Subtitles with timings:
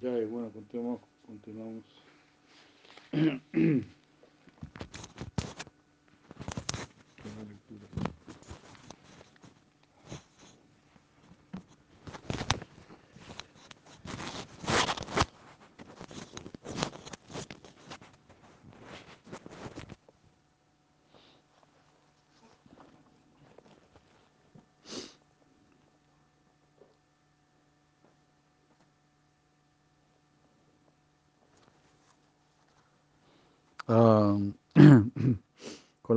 [0.00, 1.00] Ya, y bueno, continuamos.
[1.26, 1.84] continuamos.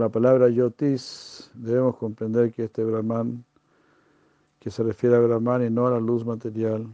[0.01, 3.45] La palabra yotis debemos comprender que este Brahman,
[4.59, 6.87] que se refiere a Brahman y no a la luz material.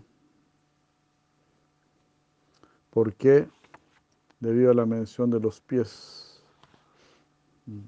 [2.89, 3.47] ¿Por qué?
[4.41, 6.43] Debido a la mención de los pies.
[7.65, 7.81] Mm.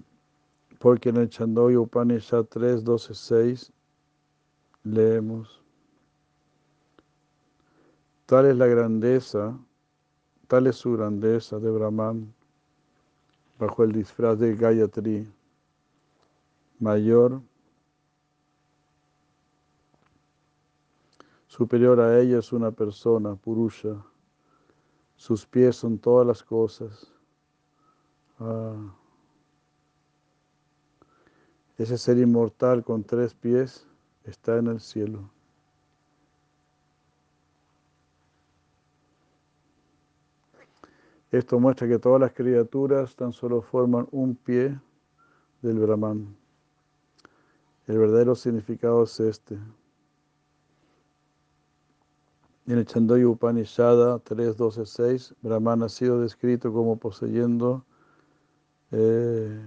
[0.84, 3.72] Porque en el Chandoy Upanishad 3, 12, 6
[4.82, 5.62] leemos,
[8.26, 9.58] tal es la grandeza,
[10.46, 12.34] tal es su grandeza de Brahman
[13.58, 15.26] bajo el disfraz de Gayatri,
[16.78, 17.40] mayor,
[21.46, 24.04] superior a ella es una persona, Purusha,
[25.16, 27.10] sus pies son todas las cosas.
[28.38, 28.94] Ah.
[31.76, 33.86] Ese ser inmortal con tres pies
[34.24, 35.30] está en el cielo.
[41.32, 44.78] Esto muestra que todas las criaturas tan solo forman un pie
[45.62, 46.36] del Brahman.
[47.88, 49.58] El verdadero significado es este.
[52.66, 57.84] En el Chandoy Upanishada 3.12.6, Brahman ha sido descrito como poseyendo
[58.92, 59.60] eh,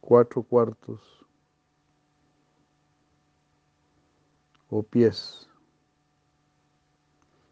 [0.00, 1.26] cuatro cuartos
[4.68, 5.48] o pies.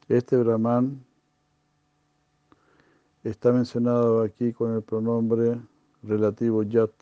[0.08, 1.04] Este Brahman
[3.22, 5.60] está mencionado aquí con el pronombre
[6.02, 6.92] relativo yat,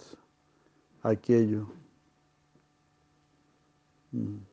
[1.03, 1.66] aquello.
[4.12, 4.47] En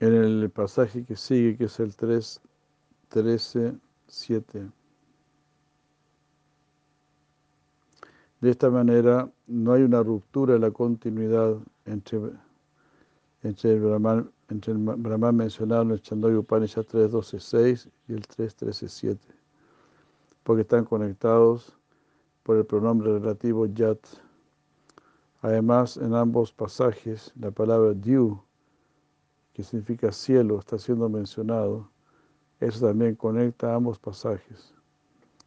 [0.00, 2.40] el pasaje que sigue, que es el 3,
[3.08, 3.74] 13,
[4.12, 4.70] 7.
[8.42, 11.56] De esta manera, no hay una ruptura en la continuidad
[11.86, 12.20] entre,
[13.42, 19.18] entre, el, Brahman, mencionado en el Chandoy Upanishad 3.12.6 y el 3.13.7,
[20.42, 21.74] porque están conectados
[22.42, 23.98] por el pronombre relativo yat.
[25.40, 28.42] Además, en ambos pasajes, la palabra diu,
[29.54, 31.91] que significa cielo, está siendo mencionado.
[32.62, 34.72] Eso también conecta ambos pasajes.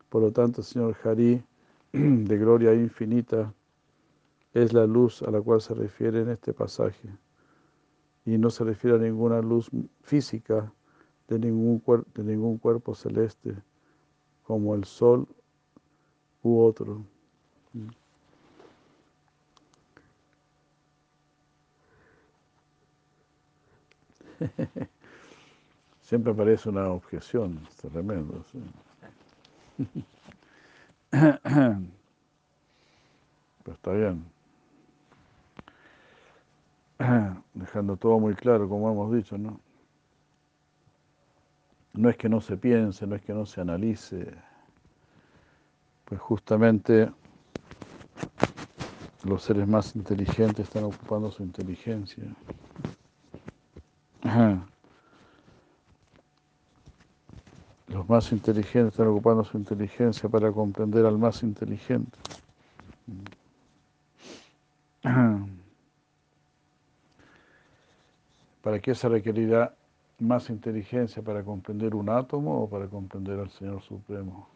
[0.09, 1.41] Por lo tanto, señor Hari
[1.93, 3.53] de gloria infinita
[4.53, 7.07] es la luz a la cual se refiere en este pasaje.
[8.25, 9.71] Y no se refiere a ninguna luz
[10.01, 10.73] física
[11.29, 11.81] de ningún,
[12.13, 13.55] de ningún cuerpo celeste,
[14.43, 15.25] como el sol
[16.43, 17.01] u otro.
[26.05, 28.45] Siempre aparece una objeción, es tremendo.
[28.51, 28.59] ¿sí?
[31.09, 31.81] Pero
[33.73, 34.23] está bien.
[37.55, 39.59] Dejando todo muy claro, como hemos dicho, ¿no?
[41.93, 44.31] No es que no se piense, no es que no se analice,
[46.03, 47.11] pues justamente
[49.23, 52.25] los seres más inteligentes están ocupando su inteligencia.
[58.05, 62.15] Los más inteligentes están ocupando su inteligencia para comprender al más inteligente.
[68.61, 69.73] ¿Para qué se requerirá
[70.19, 74.49] más inteligencia para comprender un átomo o para comprender al Señor Supremo,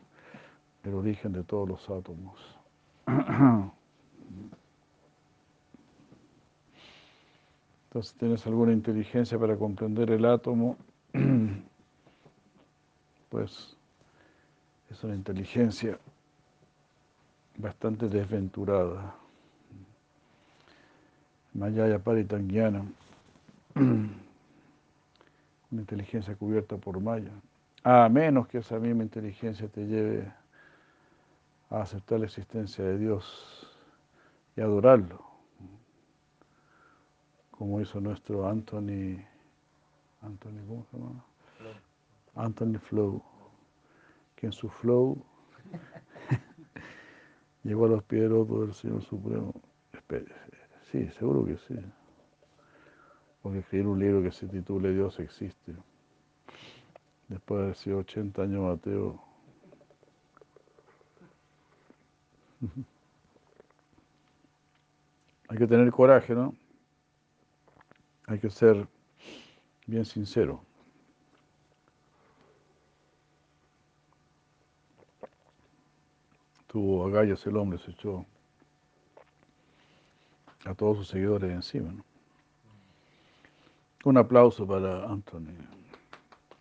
[0.83, 2.55] el origen de todos los átomos?
[7.87, 10.77] Entonces, ¿tienes alguna inteligencia para comprender el átomo?
[13.29, 13.77] pues
[14.89, 15.97] es una inteligencia
[17.57, 19.15] bastante desventurada.
[21.53, 22.85] Mayaya Paritangyana.
[25.71, 27.31] una inteligencia cubierta por Maya.
[27.83, 30.31] A menos que esa misma inteligencia te lleve
[31.69, 33.67] a aceptar la existencia de Dios
[34.55, 35.23] y adorarlo,
[37.51, 39.23] como hizo nuestro Anthony,
[40.21, 41.28] Anthony, ¿cómo se llama?
[42.39, 43.21] Anthony Flow,
[44.35, 45.21] que en su flow
[47.63, 49.53] llegó a los pies del Señor Supremo.
[50.91, 51.75] Sí, seguro que sí.
[53.41, 55.75] Porque escribir un libro que se titule Dios existe,
[57.27, 59.21] después de haber sido 80 años ateo,
[65.49, 66.55] hay que tener coraje, ¿no?
[68.27, 68.87] Hay que ser
[69.85, 70.68] bien sincero.
[76.69, 78.23] Tuvo agallas el hombre, se echó
[80.65, 81.91] a todos sus seguidores encima.
[84.05, 85.55] Un aplauso para Anthony.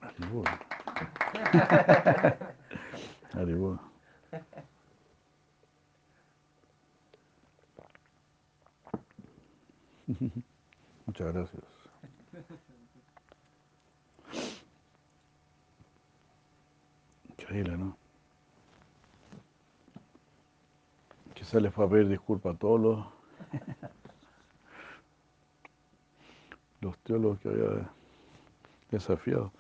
[11.07, 11.63] Muchas gracias.
[17.29, 18.08] Increíble, ¿no?
[21.49, 23.07] Quizá le fue a pedir disculpas a todos los,
[26.83, 27.91] los teólogos que había
[28.91, 29.51] desafiado.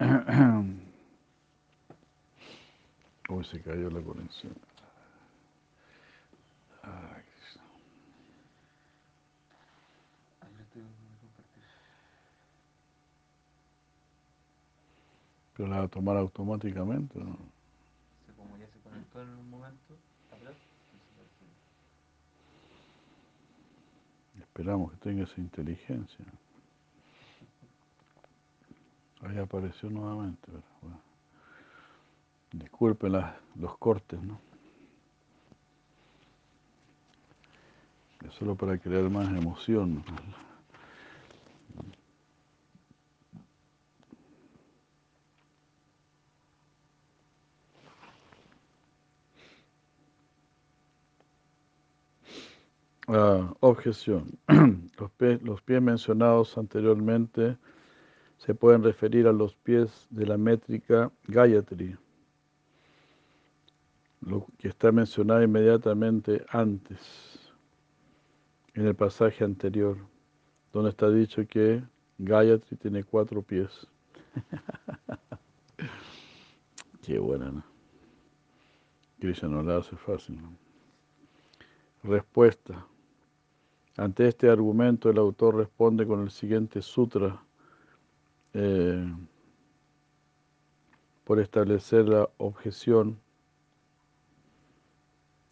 [3.28, 4.56] Uy, se cayó la conexión.
[15.60, 17.36] Pero la va a tomar automáticamente, ¿no?
[18.34, 19.94] Como ya se conectó en un momento,
[24.38, 26.24] Esperamos que tenga esa inteligencia.
[29.20, 31.00] Ahí apareció nuevamente, pero bueno.
[32.52, 33.12] Disculpen
[33.56, 34.40] los cortes, ¿no?
[38.26, 39.96] Es solo para crear más emoción.
[39.96, 40.49] ¿no?
[53.60, 54.38] Objeción.
[54.98, 57.56] Los pies, los pies mencionados anteriormente
[58.36, 61.96] se pueden referir a los pies de la métrica Gayatri,
[64.20, 67.50] lo que está mencionado inmediatamente antes,
[68.74, 69.96] en el pasaje anterior,
[70.72, 71.82] donde está dicho que
[72.18, 73.88] Gayatri tiene cuatro pies.
[77.02, 77.64] Qué buena, ¿no?
[79.48, 80.40] No la hace fácil.
[80.40, 80.56] ¿no?
[82.02, 82.86] Respuesta.
[83.96, 87.42] Ante este argumento el autor responde con el siguiente sutra
[88.54, 89.12] eh,
[91.24, 93.20] por establecer la objeción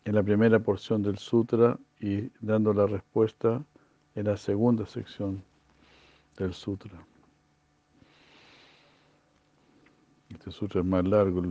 [0.05, 3.63] en la primera porción del sutra y dando la respuesta
[4.15, 5.43] en la segunda sección
[6.37, 7.07] del sutra.
[10.31, 11.43] Este sutra es más largo.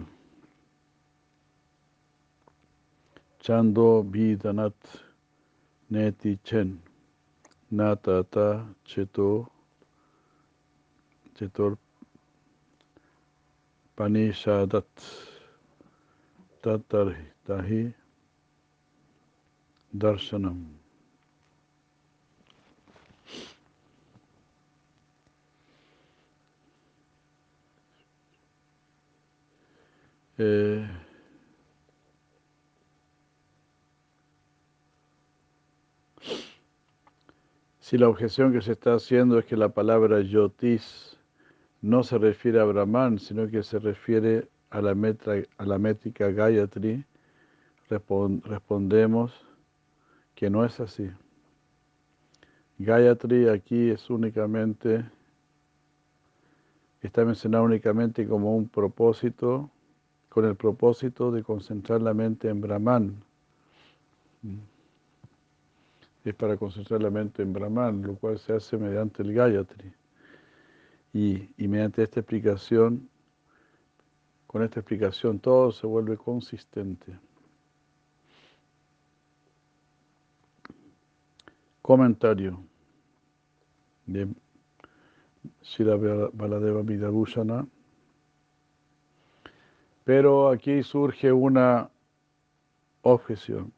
[3.40, 4.76] Chando Vidanat
[5.90, 6.78] नेति छन
[7.74, 8.48] न तता
[8.88, 9.30] चितो
[11.38, 11.78] चितोर
[13.98, 15.06] पनिषदत्
[16.64, 17.12] तत्तर
[17.48, 17.84] तहि
[19.94, 20.66] दर्शनम
[30.38, 31.07] Eh...
[37.88, 41.18] si la objeción que se está haciendo es que la palabra yotis
[41.82, 46.30] no se refiere a Brahman, sino que se refiere a la, metra, a la métrica
[46.30, 47.06] Gayatri,
[47.88, 49.32] respondemos
[50.36, 51.10] que no es así.
[52.78, 55.06] Gayatri aquí es únicamente,
[57.02, 59.72] está mencionado únicamente como un propósito,
[60.28, 63.24] con el propósito de concentrar la mente en Brahman.
[66.28, 69.94] Es para concentrar la mente en Brahman, lo cual se hace mediante el Gayatri.
[71.14, 73.10] Y, mediante esta explicación,
[74.46, 77.18] con esta explicación todo se vuelve consistente.
[81.82, 82.62] Comentario
[84.06, 84.28] de
[85.62, 87.66] Sira Baladeva Vidabhushana.
[90.04, 91.90] Pero aquí surge una
[93.04, 93.77] objeción.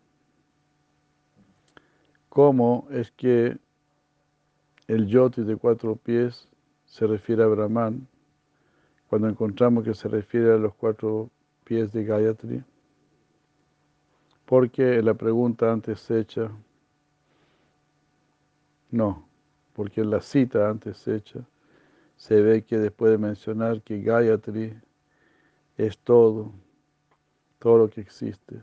[2.30, 3.58] Cómo es que
[4.88, 6.48] el yoti de cuatro pies
[6.86, 8.08] se refiere a Brahman,
[9.08, 11.30] cuando encontramos que se refiere a los cuatro
[11.64, 12.64] pies de Gayatri,
[14.46, 16.52] porque la pregunta antes hecha,
[18.92, 19.28] no,
[19.74, 21.40] porque en la cita antes hecha
[22.18, 24.74] se ve que después de mencionar que Gayatri
[25.78, 26.52] es todo,
[27.60, 28.62] todo lo que existe,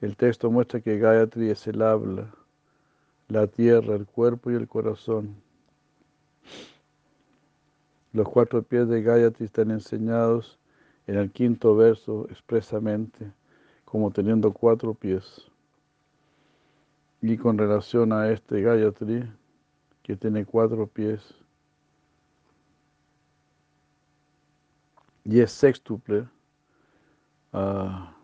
[0.00, 2.34] el texto muestra que Gayatri es el habla,
[3.30, 5.36] la tierra, el cuerpo y el corazón.
[8.12, 10.58] Los cuatro pies de Gayatri están enseñados
[11.06, 13.32] en el quinto verso expresamente
[13.84, 15.46] como teniendo cuatro pies.
[17.22, 19.30] Y con relación a este Gayatri,
[20.02, 21.34] que tiene cuatro pies,
[25.24, 26.26] y es sextuple,
[27.52, 28.19] uh,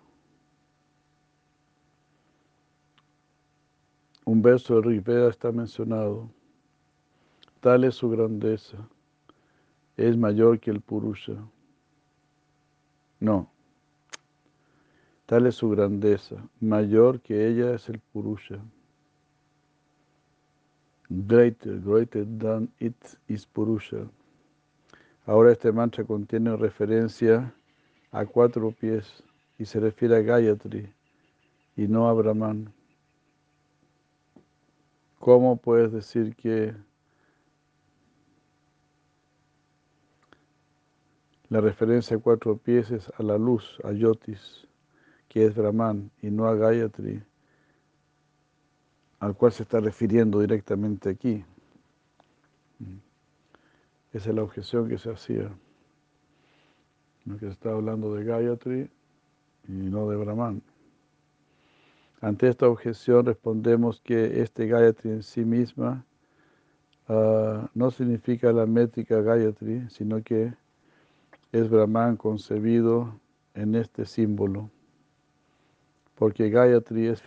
[4.26, 6.28] un verso de Rigveda está mencionado,
[7.60, 8.76] tal es su grandeza,
[9.96, 11.36] es mayor que el Purusha.
[13.20, 13.48] No,
[15.26, 18.58] tal es su grandeza, mayor que ella es el Purusha.
[21.08, 22.96] Greater, greater than it
[23.28, 24.10] is Purusha.
[25.24, 27.54] Ahora este mantra contiene referencia
[28.10, 29.22] a cuatro pies
[29.56, 30.92] y se refiere a Gayatri
[31.76, 32.75] y no a Brahman.
[35.26, 36.72] ¿Cómo puedes decir que
[41.48, 44.68] la referencia a cuatro pies es a la luz, a Yotis,
[45.28, 47.20] que es Brahman, y no a Gayatri,
[49.18, 51.44] al cual se está refiriendo directamente aquí?
[54.12, 55.50] Esa es la objeción que se hacía,
[57.24, 58.88] que se está hablando de Gayatri
[59.66, 60.62] y no de Brahman.
[62.20, 66.04] Ante esta objeción respondemos que este Gayatri en sí misma
[67.08, 70.54] uh, no significa la métrica Gayatri, sino que
[71.52, 73.20] es Brahman concebido
[73.54, 74.70] en este símbolo.
[76.14, 77.22] Porque Gayatri es,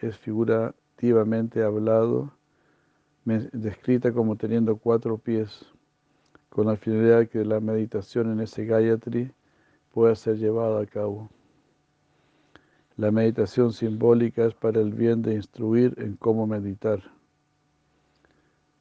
[0.00, 2.32] es figurativamente hablado,
[3.24, 5.66] descrita como teniendo cuatro pies,
[6.48, 9.30] con la finalidad de que la meditación en ese Gayatri
[9.92, 11.28] pueda ser llevada a cabo.
[12.96, 17.02] La meditación simbólica es para el bien de instruir en cómo meditar.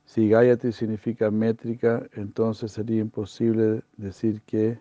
[0.05, 4.79] Si Gayatri significa métrica, entonces sería imposible decir que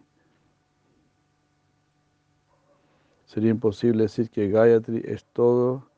[3.25, 5.89] sería imposible decir que Gayatri es todo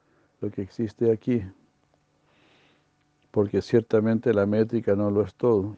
[0.41, 1.43] lo que existe aquí,
[3.31, 5.77] porque ciertamente la métrica no lo es todo.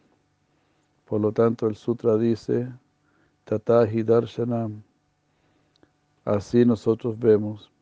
[1.05, 2.69] Por lo tanto, el sutra dice,
[3.45, 4.85] Tatahi Darshanam,
[6.29, 7.73] Así nosotros vemos.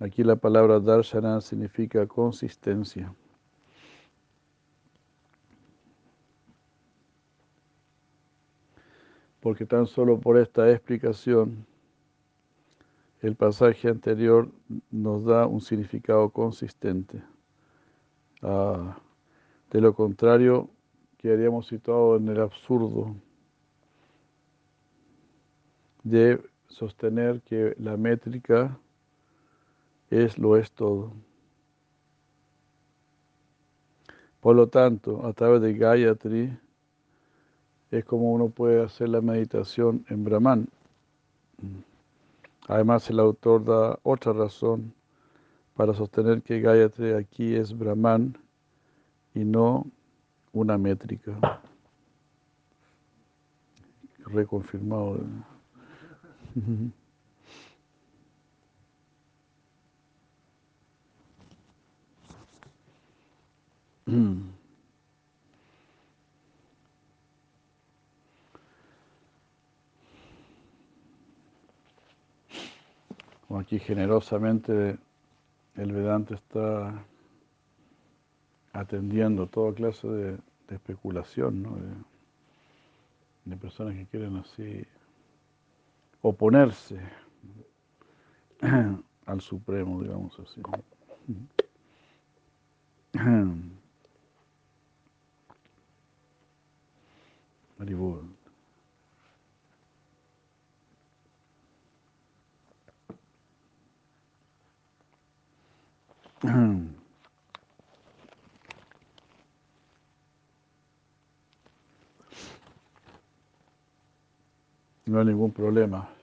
[0.00, 3.14] Aquí la palabra darshana significa consistencia.
[9.38, 11.64] Porque tan solo por esta explicación,
[13.22, 14.50] el pasaje anterior
[14.90, 17.22] nos da un significado consistente.
[18.42, 18.98] Ah,
[19.70, 20.68] de lo contrario,
[21.16, 23.14] quedaríamos situados en el absurdo
[26.02, 28.78] de sostener que la métrica
[30.10, 31.12] es lo es todo.
[34.40, 36.56] Por lo tanto, a través de Gayatri
[37.90, 40.68] es como uno puede hacer la meditación en Brahman.
[42.68, 44.92] Además, el autor da otra razón
[45.74, 48.36] para sostener que Gayatri aquí es Brahman
[49.34, 49.86] y no
[50.52, 51.60] una métrica.
[54.26, 55.20] Reconfirmado.
[73.56, 74.98] Aquí generosamente
[75.76, 77.04] el Vedanta está
[78.72, 81.76] atendiendo toda clase de, especulación, ¿no?
[83.44, 84.84] de personas que quieren así
[86.24, 86.98] oponerse
[89.26, 90.62] al Supremo, digamos así.
[115.06, 116.13] No hay ningún problema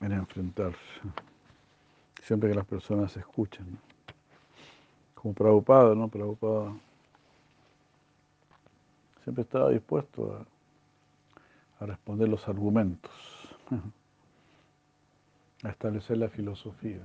[0.00, 0.78] en enfrentarse,
[2.22, 3.78] siempre que las personas escuchen.
[5.14, 6.08] como Prabhupada, ¿no?
[6.08, 6.72] Prabhupada
[9.22, 10.46] siempre estaba dispuesto
[11.78, 13.10] a, responder los argumentos,
[15.62, 17.00] a establecer la filosofía,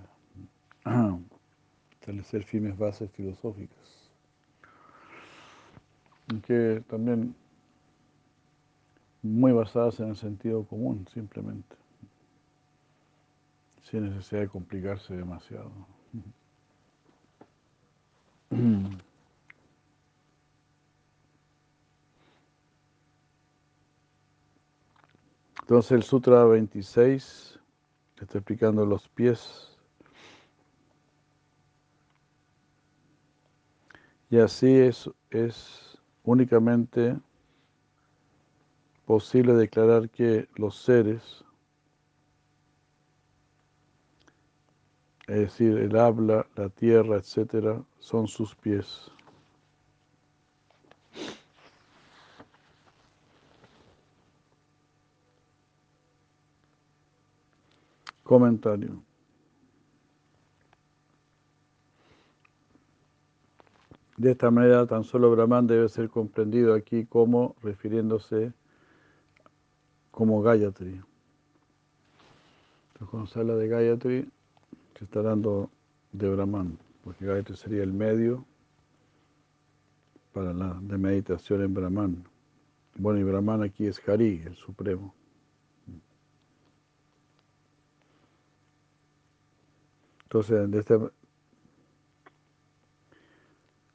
[1.92, 4.10] establecer firmes bases filosóficas,
[6.46, 7.36] que también
[9.22, 11.76] muy basadas en el sentido común, simplemente,
[13.86, 15.72] sin necesidad de complicarse demasiado.
[25.62, 27.60] Entonces el Sutra 26
[28.20, 29.72] está explicando los pies.
[34.32, 37.18] Y así es, es únicamente
[39.06, 41.46] posible declarar que los seres,
[45.28, 49.12] es decir, el habla, la tierra, etcétera, son sus pies.
[58.24, 59.04] Comentario.
[64.18, 68.54] De esta manera, tan solo Brahman debe ser comprendido aquí como refiriéndose
[70.12, 71.02] como Gayatri.
[72.94, 74.32] Entonces, cuando se habla de Gayatri,
[74.98, 75.70] se está dando
[76.12, 78.46] de Brahman, porque Gayatri sería el medio
[80.34, 82.24] para la de meditación en Brahman.
[82.96, 85.14] Bueno, y Brahman aquí es Hari, el Supremo.
[90.24, 91.00] Entonces, de este,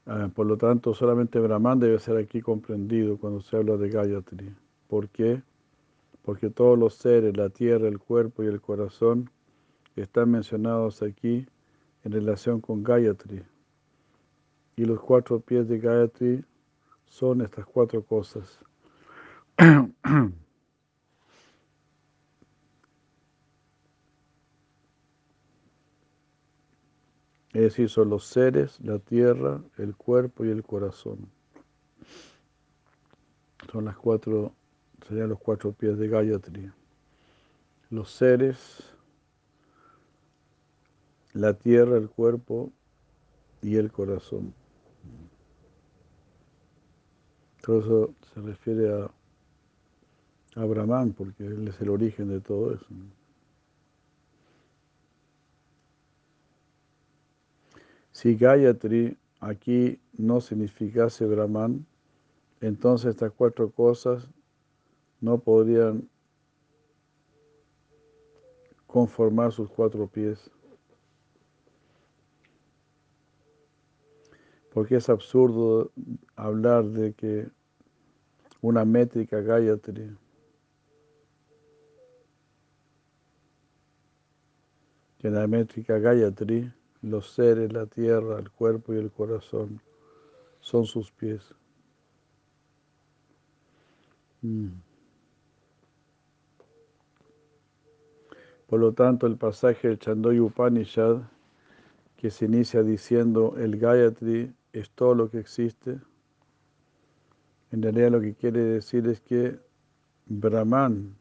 [0.07, 4.55] ah, por lo tanto, solamente Brahman debe ser aquí comprendido cuando se habla de Gayatri.
[4.89, 5.43] ¿Por qué?
[6.23, 9.31] porque todos los seres, la tierra, el cuerpo y el corazón,
[10.03, 11.47] están mencionados aquí
[12.05, 13.43] en relación con Gayatri.
[14.77, 16.45] Y los cuatro pies de Gayatri
[17.07, 18.59] son estas cuatro cosas.
[27.53, 31.29] Es decir, son los seres, la tierra, el cuerpo y el corazón.
[33.73, 34.55] Son las cuatro
[35.09, 36.71] serían los cuatro pies de Gayatri.
[37.91, 38.90] Los seres,
[41.33, 42.73] la tierra, el cuerpo
[43.63, 44.55] y el corazón.
[47.63, 49.11] Todo eso se refiere a,
[50.61, 52.87] a Brahman, porque él es el origen de todo eso.
[58.13, 61.87] Si Gayatri aquí no significase Brahman,
[62.61, 64.29] entonces estas cuatro cosas
[65.21, 66.09] no podrían
[68.87, 70.51] conformar sus cuatro pies.
[74.81, 75.93] Porque es absurdo
[76.37, 77.47] hablar de que
[78.63, 80.17] una métrica Gayatri
[85.19, 89.83] que en la métrica Gayatri los seres, la tierra, el cuerpo y el corazón
[90.61, 91.55] son sus pies.
[94.41, 94.69] Mm.
[98.67, 101.19] Por lo tanto, el pasaje del Chandoy Upanishad,
[102.17, 106.01] que se inicia diciendo el Gayatri es todo lo que existe,
[107.73, 109.59] en realidad lo que quiere decir es que
[110.27, 111.17] Brahman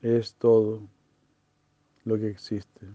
[0.00, 0.88] es todo
[2.04, 2.86] lo que existe.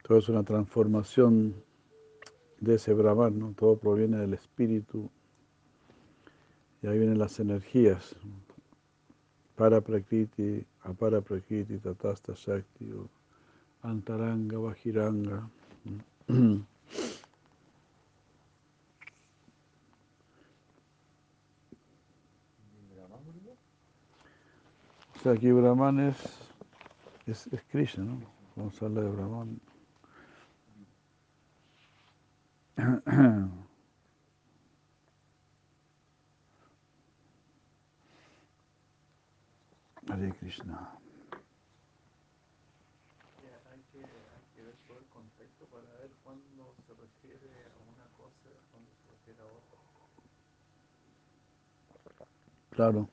[0.02, 1.52] Todo es una transformación
[2.60, 3.52] de ese Brahman, ¿no?
[3.54, 5.10] todo proviene del espíritu.
[6.80, 8.14] Y ahí vienen las energías.
[9.56, 12.92] Prakriti, apara prakriti, tatasta shakti,
[13.82, 15.48] antaranga, bajiranga.
[25.14, 26.16] O sea, aquí Brahman es,
[27.26, 28.20] es, es Krishna, ¿no?
[28.54, 29.60] Vamos a hablar de Brahman.
[40.08, 40.32] Hay
[44.54, 49.10] que ver todo el contexto para ver cuándo se refiere a una cosa, cuándo se
[49.10, 49.78] refiere a otra.
[52.70, 53.08] Claro.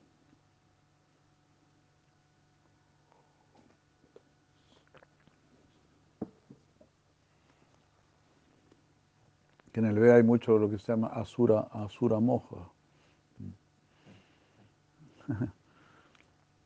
[9.71, 12.69] Que en el Veda hay mucho lo que se llama asura, asura moja.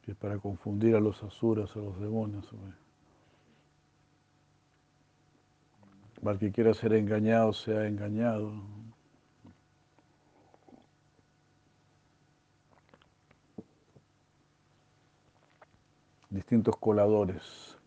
[0.08, 2.50] Que es para confundir a los asuras, a los demonios.
[6.24, 8.54] Para el que quiera ser engañado, sea engañado.
[16.30, 17.78] Distintos coladores.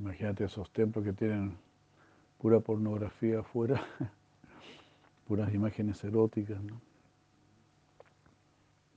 [0.00, 1.56] Imagínate esos templos que tienen
[2.38, 3.80] pura pornografía afuera,
[5.28, 6.80] puras imágenes eróticas, ¿no?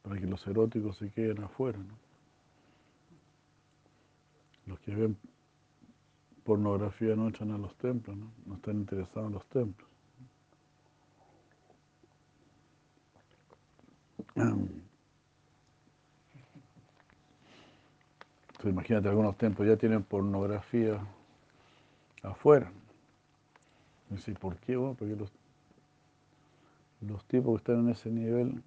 [0.01, 1.97] Para que los eróticos se queden afuera, ¿no?
[4.65, 5.17] Los que ven
[6.43, 8.31] pornografía no entran a los templos, ¿no?
[8.45, 9.89] No están interesados en los templos.
[18.59, 20.99] Entonces, imagínate, algunos templos ya tienen pornografía
[22.23, 22.71] afuera.
[24.27, 24.75] Y ¿por qué?
[24.75, 25.15] Bueno, porque
[27.01, 28.61] los tipos que están en ese nivel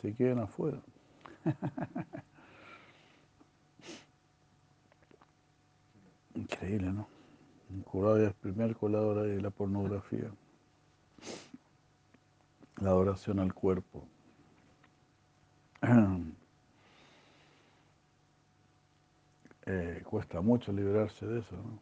[0.00, 0.80] se quedan afuera.
[6.34, 7.08] Increíble, ¿no?
[7.70, 10.30] Un colador, el primer colador de la pornografía.
[12.80, 14.06] La adoración al cuerpo.
[19.66, 21.78] Eh, cuesta mucho liberarse de eso, ¿no?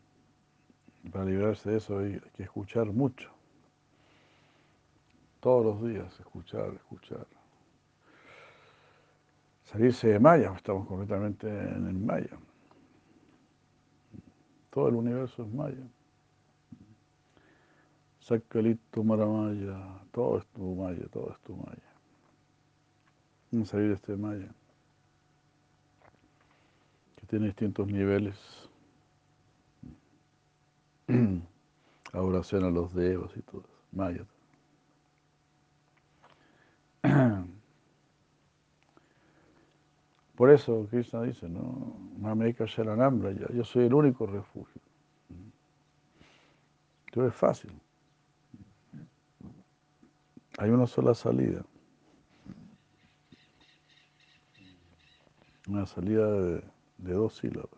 [1.11, 3.31] Para librarse de eso hay, que escuchar mucho.
[5.40, 7.26] Todos los días, escuchar, escuchar.
[9.70, 12.38] Salirse de Maya, estamos completamente en el Maya.
[14.70, 15.87] Todo el universo es Maya.
[18.20, 23.66] Sakalito Maramaya, todo es tu Maya, todo es tu Maya.
[23.66, 24.48] Salir de este Maya,
[27.16, 28.68] que tiene distintos niveles
[32.12, 34.24] Adoración a los devos y todo Maya.
[40.38, 41.96] Por eso Krishna dice, ¿no?
[42.16, 44.81] Mameka Sharanambra, yo soy el único refugio.
[47.07, 47.72] Entonces es fácil.
[50.59, 51.64] Hay una sola salida.
[55.66, 56.62] Una salida de,
[56.98, 57.68] de dos sílabas.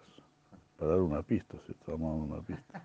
[0.77, 2.85] Para dar una pista, si estamos dando una pista.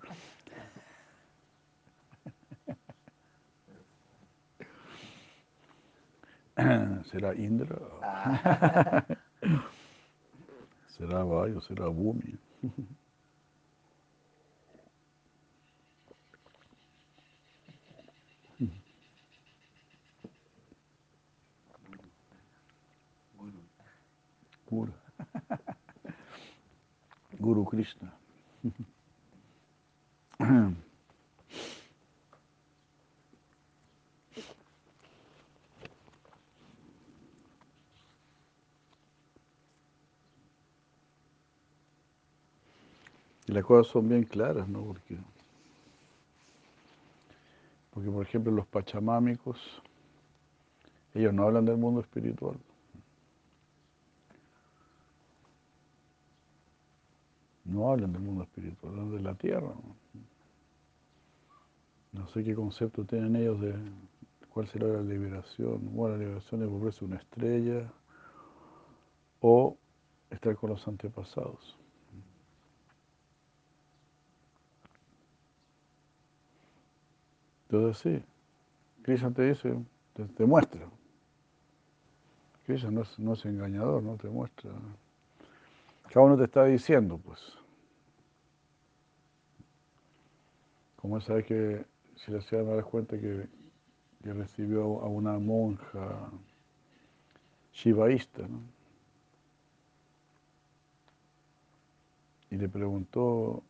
[7.12, 7.78] ¿Será Indra?
[10.88, 11.62] ¿Será Vayu?
[11.62, 12.38] ¿Será Bhumi?
[24.68, 24.94] Guru.
[27.40, 28.12] Guru Krishna.
[43.56, 44.84] Las cosas son bien claras, ¿no?
[44.84, 45.18] Porque,
[47.92, 49.82] porque, por ejemplo, los pachamámicos,
[51.14, 52.58] ellos no hablan del mundo espiritual.
[57.64, 59.74] No hablan del mundo espiritual, hablan de la tierra.
[62.12, 63.74] No, sé qué concepto tienen ellos de
[64.50, 65.80] cuál será la liberación.
[65.96, 67.90] Bueno, la liberación es volverse una estrella
[69.40, 69.78] o
[70.30, 71.78] estar con los antepasados.
[77.70, 78.24] Entonces sí,
[79.02, 79.76] Krishna te dice,
[80.38, 80.88] te, muestra.
[82.66, 84.72] Krishna no es, no es engañador, no te muestra.
[86.10, 87.40] Cada uno te está diciendo, pues.
[90.96, 93.48] Como esa vez que si la ciudad me das cuenta que,
[94.24, 96.32] que, recibió a una monja
[97.74, 98.60] shivaísta, ¿no?
[102.50, 103.64] Y le preguntó,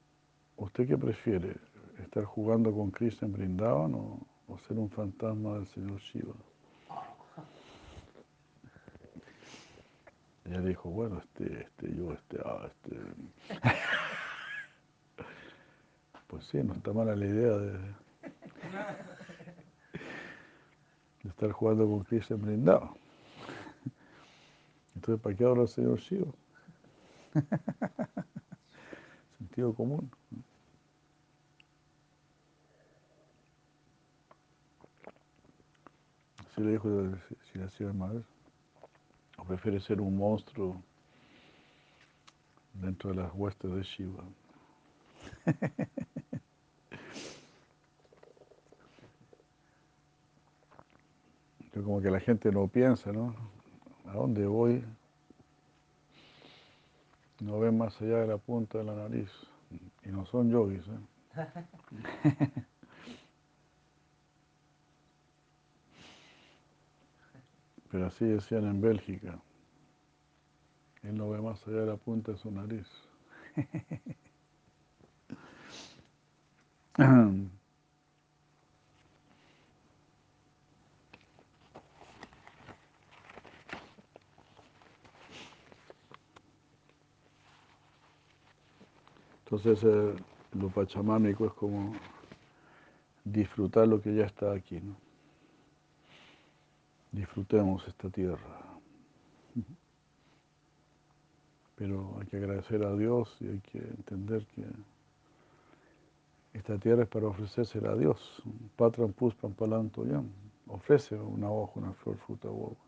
[0.58, 1.56] ¿usted qué prefiere?
[2.02, 6.34] Estar jugando con Krishna en Brindavan o, o ser un fantasma del señor Shiva.
[10.46, 13.00] Ella dijo, bueno, este, este, yo, este, ah, este.
[16.28, 17.72] Pues sí, no está mala la idea de,
[21.24, 22.90] de estar jugando con Krishna en Brindavan.
[24.96, 26.32] Entonces, ¿para qué habla el señor Shiva?
[29.38, 30.10] Sentido común.
[36.56, 36.90] Si le dijo
[37.52, 38.26] si nació mal,
[39.38, 40.82] o prefiere ser un monstruo
[42.74, 44.24] dentro de las huestes de Shiva.
[51.84, 53.36] como que la gente no piensa, ¿no?
[54.06, 54.84] ¿A dónde voy
[57.40, 59.30] No ven más allá de la punta de la nariz.
[60.04, 60.84] Y no son yogis.
[60.88, 62.64] ¿eh?
[67.96, 69.40] Pero así decían en Bélgica.
[71.02, 72.86] Él no ve más allá de la punta de su nariz.
[89.46, 90.16] Entonces, eh,
[90.52, 91.94] lo pachamámico es como
[93.24, 95.05] disfrutar lo que ya está aquí, ¿no?
[97.16, 98.62] Disfrutemos esta tierra.
[101.78, 104.66] Pero hay que agradecer a Dios y hay que entender que
[106.52, 108.44] esta tierra es para ofrecérsela a Dios.
[108.76, 110.28] Patran puspan palanto yam.
[110.68, 112.86] Ofrece una hoja, una flor, fruta o agua.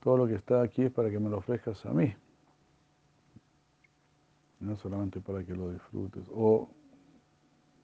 [0.00, 2.14] Todo lo que está aquí es para que me lo ofrezcas a mí.
[4.60, 6.70] No solamente para que lo disfrutes o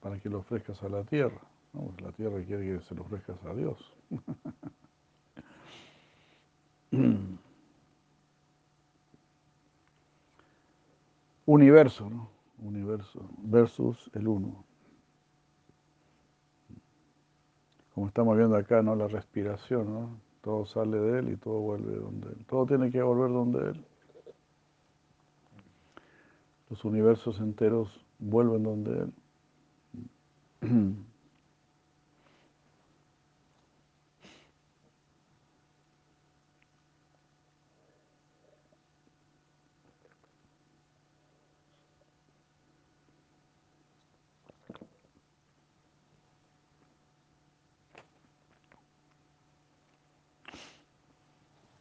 [0.01, 1.41] para que lo ofrezcas a la tierra.
[1.73, 1.93] ¿no?
[2.01, 3.77] La tierra quiere que se lo ofrezcas a Dios.
[11.45, 12.29] Universo, ¿no?
[12.59, 14.63] Universo versus el uno.
[17.93, 18.95] Como estamos viendo acá, ¿no?
[18.95, 20.19] La respiración, ¿no?
[20.41, 22.45] Todo sale de él y todo vuelve donde él.
[22.45, 23.85] Todo tiene que volver donde él.
[26.69, 29.11] Los universos enteros vuelven donde
[30.61, 30.93] él.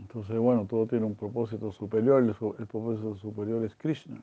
[0.09, 4.19] Entonces, bueno, todo tiene un propósito superior, el, el propósito superior es Krishna.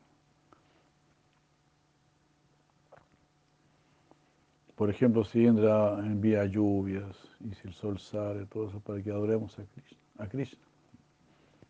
[4.75, 9.11] Por ejemplo, si Indra envía lluvias y si el sol sale, todo eso para que
[9.11, 10.65] adoremos a Krishna, a Krishna,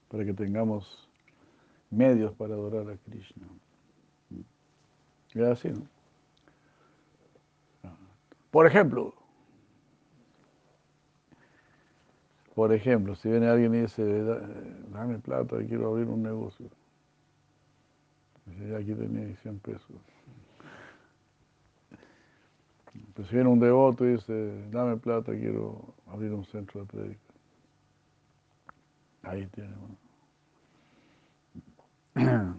[0.07, 1.09] para que tengamos
[1.91, 3.45] medios para adorar a Krishna.
[5.33, 5.85] Y así, ¿no?
[8.49, 9.13] Por ejemplo,
[12.55, 14.23] por ejemplo, si viene alguien y dice,
[14.89, 16.69] dame plata, quiero abrir un negocio.
[18.45, 19.91] Dice, aquí tenía 100 pesos.
[23.13, 27.19] Pues si viene un devoto y dice, dame plata, quiero abrir un centro de prédica.
[29.23, 29.75] Ahí tiene.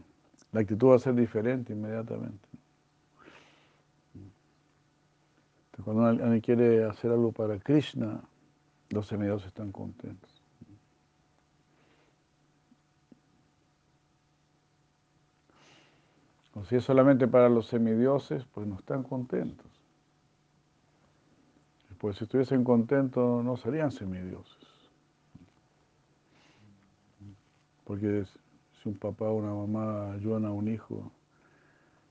[0.53, 2.49] La actitud va a ser diferente inmediatamente.
[4.15, 8.23] Entonces, cuando alguien quiere hacer algo para Krishna,
[8.91, 10.31] los semidioses están contentos.
[16.55, 19.67] O si es solamente para los semidioses, pues no están contentos.
[21.99, 24.67] Pues si estuviesen contentos no serían semidioses.
[27.85, 28.25] Porque
[28.83, 31.11] si un papá o una mamá ayudan a un hijo,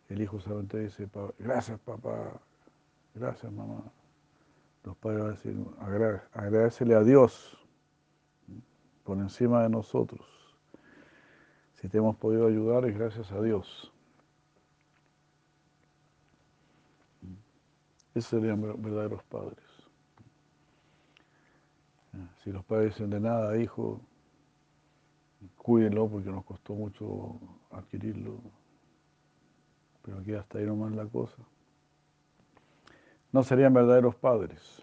[0.09, 1.09] el hijo solamente dice,
[1.39, 2.39] gracias papá,
[3.13, 3.83] gracias mamá.
[4.85, 5.65] Los padres van a decir,
[6.33, 7.57] agradecele a Dios
[9.03, 10.27] por encima de nosotros.
[11.73, 13.91] Si te hemos podido ayudar es gracias a Dios.
[18.13, 19.65] Esos serían verdaderos padres.
[22.43, 23.99] Si los padres dicen de nada, hijo,
[25.57, 27.39] cuídenlo porque nos costó mucho
[27.71, 28.39] adquirirlo.
[30.03, 31.43] Pero aquí hasta ahí nomás la cosa.
[33.35, 34.81] No serían verdaderos padres.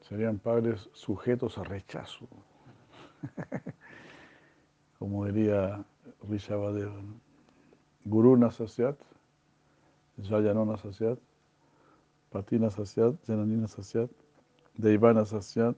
[0.00, 2.26] Serían padres sujetos a rechazo.
[4.98, 5.84] Como diría
[6.28, 7.00] Rishabhadeva.
[7.00, 7.20] ¿no?
[8.04, 8.98] Guru Nasasyat,
[10.20, 11.20] Jayanona Sasyat,
[12.32, 14.10] Patina Sasyat, Jananina Sasyat,
[14.76, 15.76] Deivana Sasyat.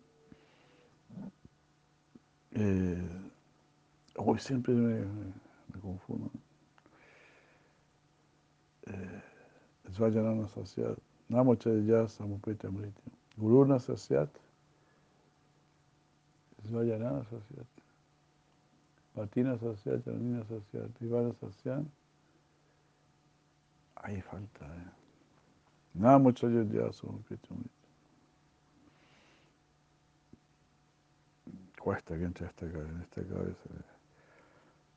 [2.52, 3.30] Eh,
[4.16, 6.30] hoy siempre me, me confundo.
[8.86, 9.25] Eh,
[9.92, 10.98] Svajanana Sasyat,
[11.30, 13.02] Namo Chaya Samupete Amriti.
[13.38, 14.28] Guruna Sasyat,
[16.68, 17.66] Svajanana Sasyat,
[19.14, 21.84] Patina Sasyat, Jananina Sasyat, Deivana Sasyat.
[23.96, 24.90] Ahí falta, ¿eh?
[25.94, 27.76] Namo Chaya Samupete Amriti.
[31.86, 33.68] cuesta que entre esta, en esta cabeza.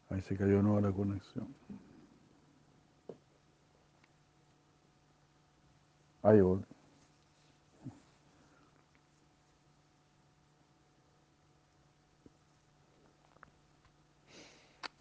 [0.09, 1.53] Ahí se cayó nueva la conexión.
[6.23, 6.65] Ahí volvió.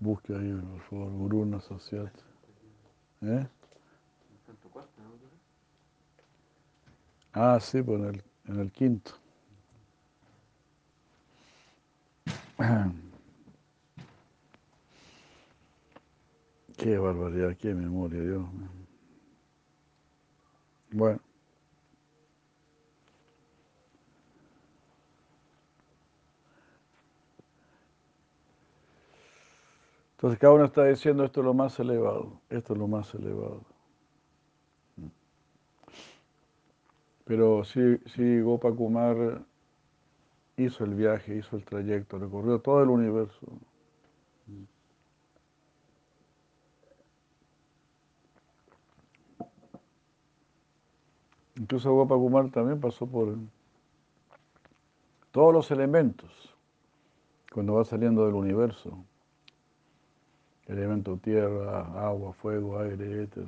[0.00, 2.12] Busque ahí, por favor, Guru Nasociat.
[3.22, 3.46] ¿Eh?
[7.32, 9.12] Ah, sí, pues en el, en el quinto.
[16.76, 18.52] Qué barbaridad, qué memoria, Dios.
[18.52, 18.77] mío.
[20.90, 21.20] Bueno.
[30.16, 33.62] Entonces cada uno está diciendo esto es lo más elevado, esto es lo más elevado.
[37.24, 39.42] Pero sí, sí Gopakumar
[40.56, 43.46] hizo el viaje, hizo el trayecto, recorrió todo el universo.
[51.58, 53.36] Incluso Gopakumar también pasó por
[55.32, 56.54] todos los elementos
[57.52, 59.04] cuando va saliendo del universo.
[60.66, 63.46] Elemento tierra, agua, fuego, aire, éter.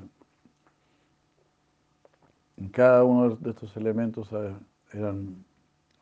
[2.57, 4.57] En cada uno de estos elementos eh,
[4.93, 5.45] eran,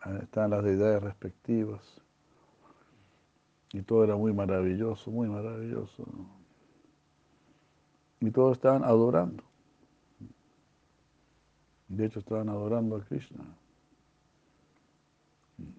[0.07, 2.01] eh, estaban las deidades respectivas.
[3.73, 6.07] Y todo era muy maravilloso, muy maravilloso.
[8.21, 9.48] Y todos estaban adorando.
[11.89, 13.45] De hecho, estaban adorando a Krishna.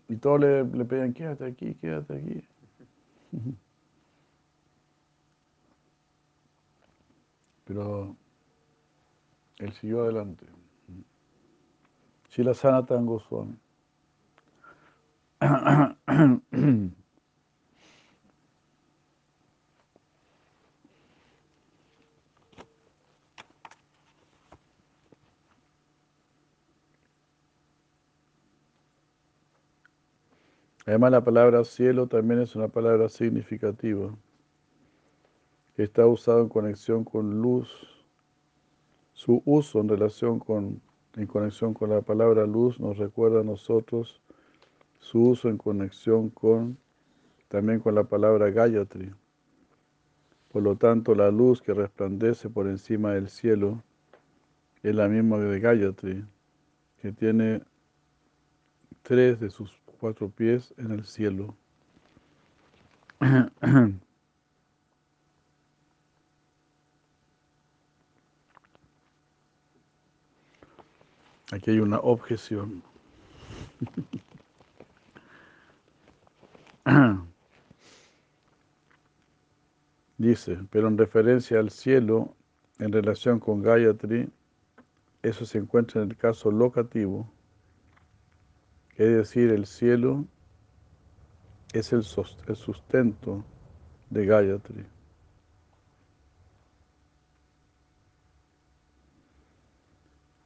[0.08, 2.48] Y todos le, le pedían, quédate aquí, quédate aquí.
[7.66, 8.16] Pero
[9.60, 10.48] él siguió adelante.
[12.30, 13.58] Shila Sanatan Goswami.
[30.90, 34.12] Además, la palabra cielo también es una palabra significativa.
[35.78, 37.70] Está usado en conexión con luz.
[39.14, 40.82] Su uso en relación con,
[41.16, 44.20] en conexión con la palabra luz nos recuerda a nosotros
[45.00, 46.76] su uso en conexión con
[47.50, 49.14] también con la palabra Gayatri.
[50.52, 53.84] Por lo tanto, la luz que resplandece por encima del cielo
[54.82, 56.26] es la misma de Gayatri,
[57.00, 57.62] que tiene
[59.04, 61.56] tres de sus cuatro pies en el cielo.
[71.52, 72.84] Aquí hay una objeción.
[80.18, 82.36] Dice, pero en referencia al cielo,
[82.78, 84.30] en relación con Gayatri,
[85.24, 87.32] eso se encuentra en el caso locativo,
[89.00, 90.26] es decir, el cielo
[91.72, 92.04] es el
[92.48, 93.46] el sustento
[94.10, 94.86] de Gayatri.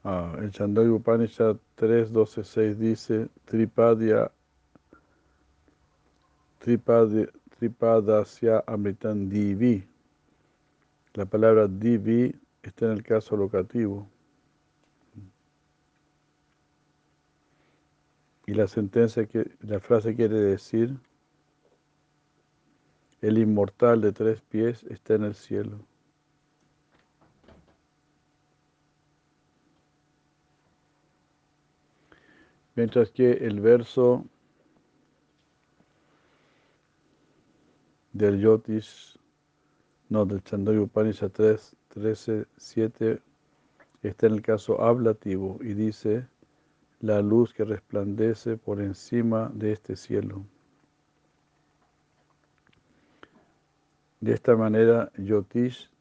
[0.03, 4.31] Ah, el Chandogya Upanishad 3, 12, 6 dice, Tripadya,
[6.59, 9.83] Tripadya, Tripadasya Amritan Divi.
[11.15, 14.12] La palabra Divi está en el caso locativo.
[18.45, 20.97] Y la sentencia, que, la frase quiere decir,
[23.21, 25.79] el inmortal de tres pies está en el cielo.
[32.75, 34.25] Mientras que el verso
[38.11, 39.17] del Yotish,
[40.09, 43.21] no, del Chandogya Upanishad 3, 13, 7,
[44.01, 46.27] está en el caso ablativo y dice,
[47.03, 50.45] la luz que resplandece por encima de este cielo.
[54.21, 55.91] De esta manera, Yotish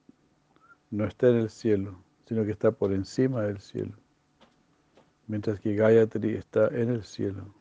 [0.93, 3.97] no está en el cielo, sino que está por encima del cielo,
[5.27, 7.53] mientras que Gayatri está en el cielo.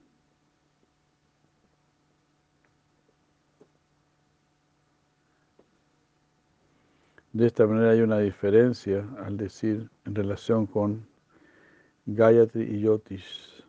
[7.34, 11.11] De esta manera hay una diferencia al decir en relación con
[12.06, 13.64] Gayatri y Yotish.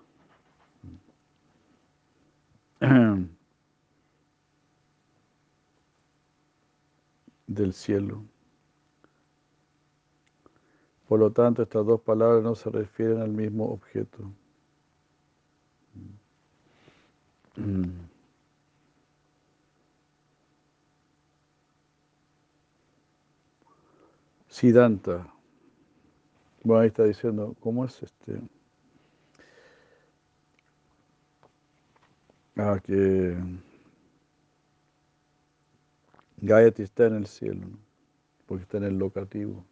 [7.55, 8.25] del cielo.
[11.09, 14.33] Por lo tanto, estas dos palabras no se refieren al mismo objeto.
[24.49, 25.32] Siddhanta.
[26.65, 28.41] Bueno, ahí está diciendo, ¿cómo es este?
[32.57, 33.37] Ah, que
[36.43, 37.67] Gayatri está en el cielo,
[38.47, 39.65] porque está en el locativo.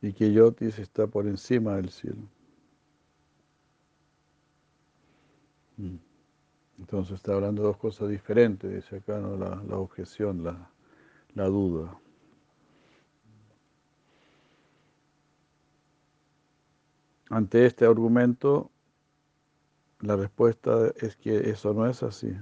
[0.00, 2.22] Y que Yotis está por encima del cielo.
[5.78, 6.05] Mm.
[6.78, 9.36] Entonces está hablando de dos cosas diferentes, dice acá ¿no?
[9.36, 10.44] la, objeción,
[11.34, 11.98] la duda.
[17.28, 18.70] Ante este argumento,
[20.00, 22.32] la respuesta es que eso no es así.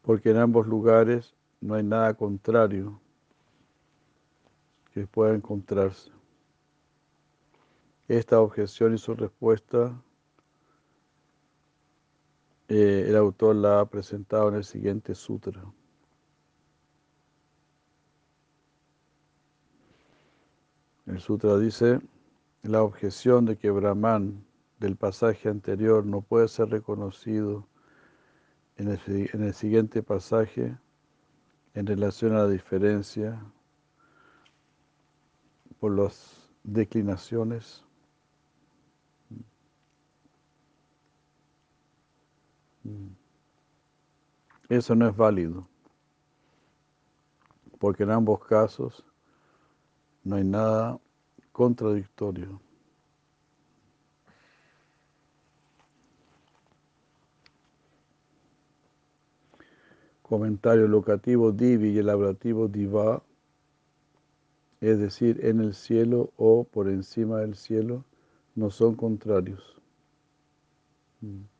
[0.00, 2.98] Porque en ambos lugares no hay nada contrario
[4.92, 6.10] que pueda encontrarse.
[8.08, 9.94] Esta objeción y su respuesta,
[12.74, 15.62] eh, el autor la ha presentado en el siguiente sutra.
[21.04, 22.00] El sutra dice,
[22.62, 24.42] la objeción de que Brahman
[24.80, 27.68] del pasaje anterior no puede ser reconocido
[28.78, 30.74] en el, en el siguiente pasaje
[31.74, 33.38] en relación a la diferencia
[35.78, 37.84] por las declinaciones.
[44.68, 45.68] Eso no es válido,
[47.78, 49.04] porque en ambos casos
[50.24, 50.98] no hay nada
[51.52, 52.60] contradictorio.
[60.22, 63.22] Comentario locativo divi y el ablativo diva,
[64.80, 68.04] es decir, en el cielo o por encima del cielo,
[68.54, 69.80] no son contrarios.
[71.20, 71.51] Mm.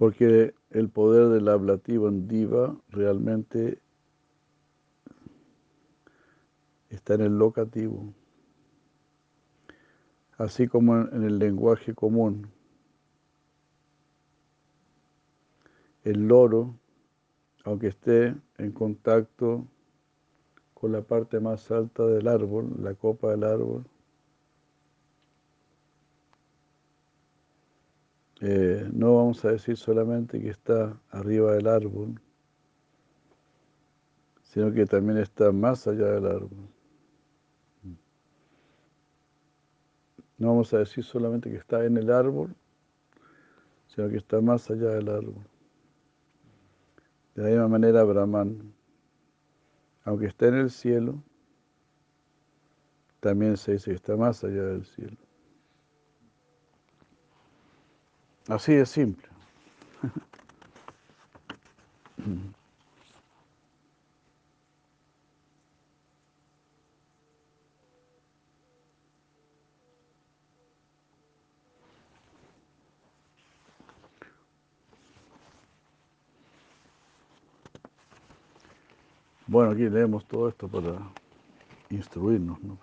[0.00, 3.82] Porque el poder del ablativo en diva realmente
[6.88, 8.14] está en el locativo,
[10.38, 12.50] así como en el lenguaje común.
[16.02, 16.78] El loro,
[17.64, 19.66] aunque esté en contacto
[20.72, 23.84] con la parte más alta del árbol, la copa del árbol,
[28.40, 32.18] Eh, no vamos a decir solamente que está arriba del árbol,
[34.42, 36.68] sino que también está más allá del árbol.
[40.38, 42.56] No vamos a decir solamente que está en el árbol,
[43.88, 45.44] sino que está más allá del árbol.
[47.34, 48.72] De la misma manera, Brahman,
[50.04, 51.22] aunque está en el cielo,
[53.20, 55.18] también se dice que está más allá del cielo.
[58.48, 59.28] Así de simple.
[79.46, 80.96] Bueno, aquí leemos todo esto para
[81.90, 82.78] instruirnos, ¿no?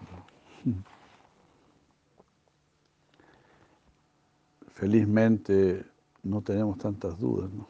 [4.78, 5.84] Felizmente
[6.22, 7.50] no tenemos tantas dudas.
[7.52, 7.68] ¿no?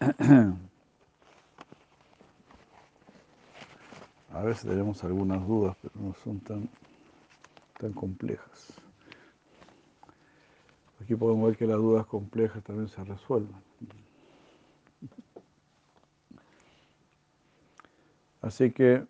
[4.32, 6.68] A veces tenemos algunas dudas, pero no son tan,
[7.78, 8.72] tan complejas.
[11.00, 13.54] Aquí podemos ver que las dudas complejas también se resuelven.
[18.40, 19.06] Así que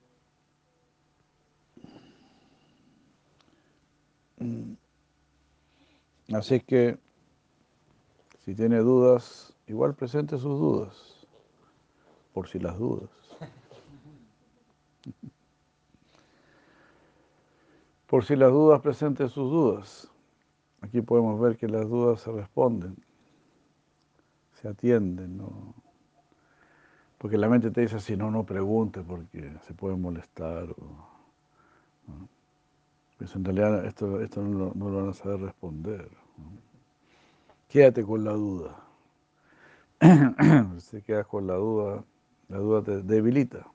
[6.34, 6.98] Así que
[8.40, 11.28] si tiene dudas, igual presente sus dudas,
[12.32, 13.10] por si las dudas.
[18.08, 20.08] Por si las dudas, presente sus dudas.
[20.82, 22.96] Aquí podemos ver que las dudas se responden,
[24.52, 25.74] se atienden, ¿no?
[27.18, 30.68] Porque la mente te dice así, no, no pregunte porque se puede molestar.
[33.18, 36.23] Pues en realidad esto, esto no, no lo van a saber responder.
[37.68, 38.80] Quédate con la duda.
[40.80, 42.04] Si quedas con la duda,
[42.48, 43.66] la duda te debilita.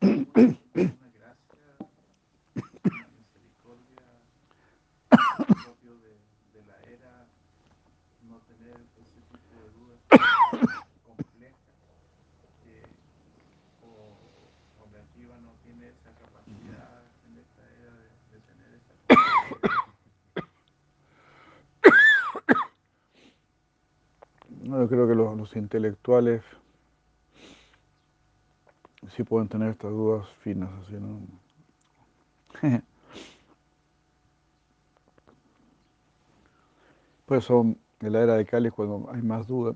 [0.00, 1.76] una gracia,
[2.84, 4.06] una misericordia
[5.64, 6.12] propio de,
[6.54, 7.26] de la era,
[8.28, 10.00] no tener ese tipo de dudas
[11.04, 11.58] complejas
[12.64, 12.82] que
[13.82, 14.16] o
[14.78, 19.60] convertir Shiva no tiene esa capacidad en esta era de, de tener esa capacidad.
[24.70, 26.44] No, yo creo que los, los intelectuales
[29.16, 31.18] sí pueden tener estas dudas finas, así, ¿no?
[37.26, 39.74] Por eso en la era de Cali es cuando hay más dudas.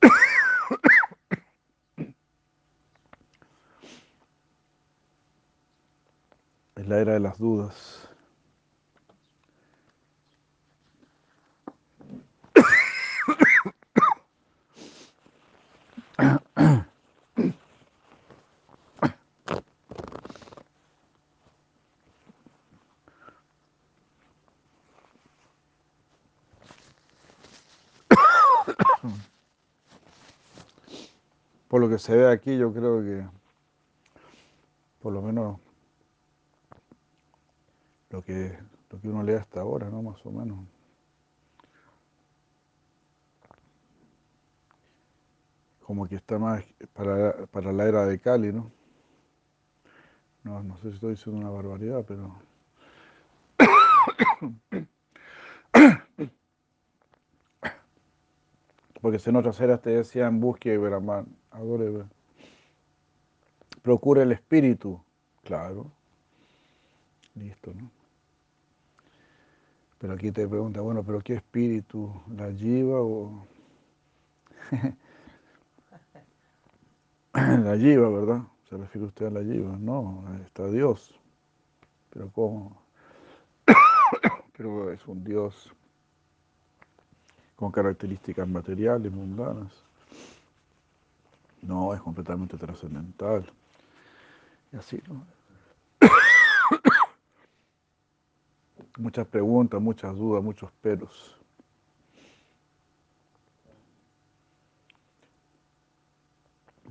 [6.76, 8.11] Es la era de las dudas.
[31.92, 33.26] Que se ve aquí, yo creo que
[35.02, 35.60] por lo menos
[38.08, 38.58] lo que,
[38.90, 40.02] lo que uno lee hasta ahora, ¿no?
[40.02, 40.66] Más o menos.
[45.80, 46.64] Como que está más
[46.94, 48.70] para, para la era de Cali, ¿no?
[50.44, 52.34] No, no sé si estoy diciendo una barbaridad, pero...
[59.02, 62.10] Porque en otras eras te decían busque Brahman, adore, Brahman.
[63.82, 65.00] procure el espíritu,
[65.42, 65.90] claro,
[67.34, 67.90] listo, ¿no?
[69.98, 72.12] Pero aquí te pregunta, bueno, pero ¿qué espíritu?
[72.36, 73.46] ¿La yiva o...?
[77.32, 78.42] la yiva, ¿verdad?
[78.68, 79.76] ¿Se refiere usted a la yiva?
[79.78, 81.14] No, está Dios.
[82.10, 82.82] Pero ¿cómo?
[84.56, 85.72] pero es un Dios
[87.54, 89.72] con características materiales, mundanas.
[91.62, 93.50] No, es completamente trascendental.
[94.72, 95.24] Y así, ¿no?
[98.98, 101.38] muchas preguntas, muchas dudas, muchos peros.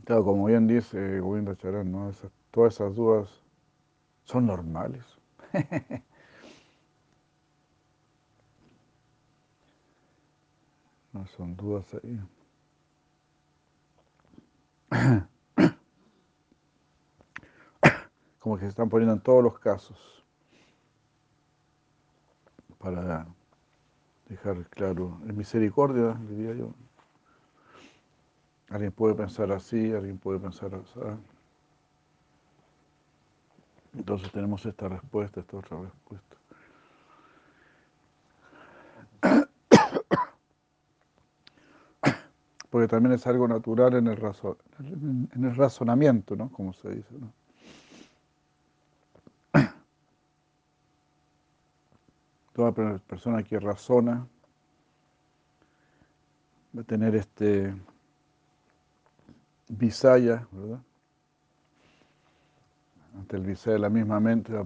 [0.05, 2.09] Claro, como bien dice Govinda Charan, ¿no?
[2.09, 3.29] Esas, todas esas dudas
[4.23, 5.05] son normales.
[11.13, 12.19] no son dudas ahí.
[18.39, 20.25] Como que se están poniendo en todos los casos
[22.77, 23.27] para
[24.27, 26.73] dejar claro, en misericordia, diría yo.
[28.69, 30.99] Alguien puede pensar así, alguien puede pensar así.
[33.93, 36.40] Entonces tenemos esta respuesta, esta otra respuesta.
[42.71, 46.49] Porque también es algo natural en el, en el razonamiento, ¿no?
[46.49, 47.33] Como se dice, ¿no?
[52.53, 54.25] toda persona que razona
[56.75, 57.75] va a tener este
[59.67, 60.79] visaya, ¿verdad?
[63.17, 64.65] Ante el visaya de la misma mente va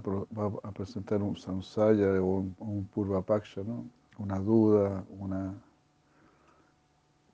[0.62, 3.84] a, presentar un samsaya o un, un purvapaksha, ¿no?
[4.16, 5.65] Una duda, una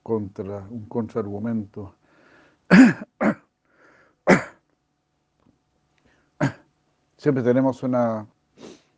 [0.03, 1.95] contra, un contraargumento.
[7.17, 8.27] Siempre tenemos una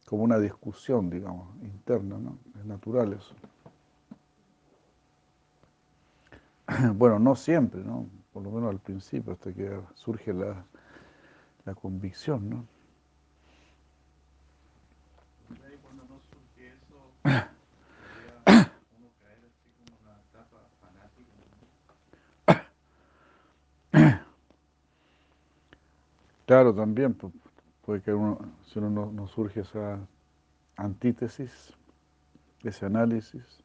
[0.06, 2.38] como una discusión, digamos, interna, ¿no?
[2.60, 3.34] Es natural eso.
[6.96, 8.08] Bueno, no siempre, ¿no?
[8.34, 10.66] Por lo menos al principio, hasta que surge la,
[11.66, 12.66] la convicción, ¿no?
[15.84, 17.46] Cuando no surge eso, podría
[18.98, 21.34] uno caer así como una etapa fanática.
[26.46, 27.18] Claro, también,
[27.84, 30.00] puede que uno, si uno no, no surge esa
[30.78, 31.74] antítesis,
[32.64, 33.64] ese análisis,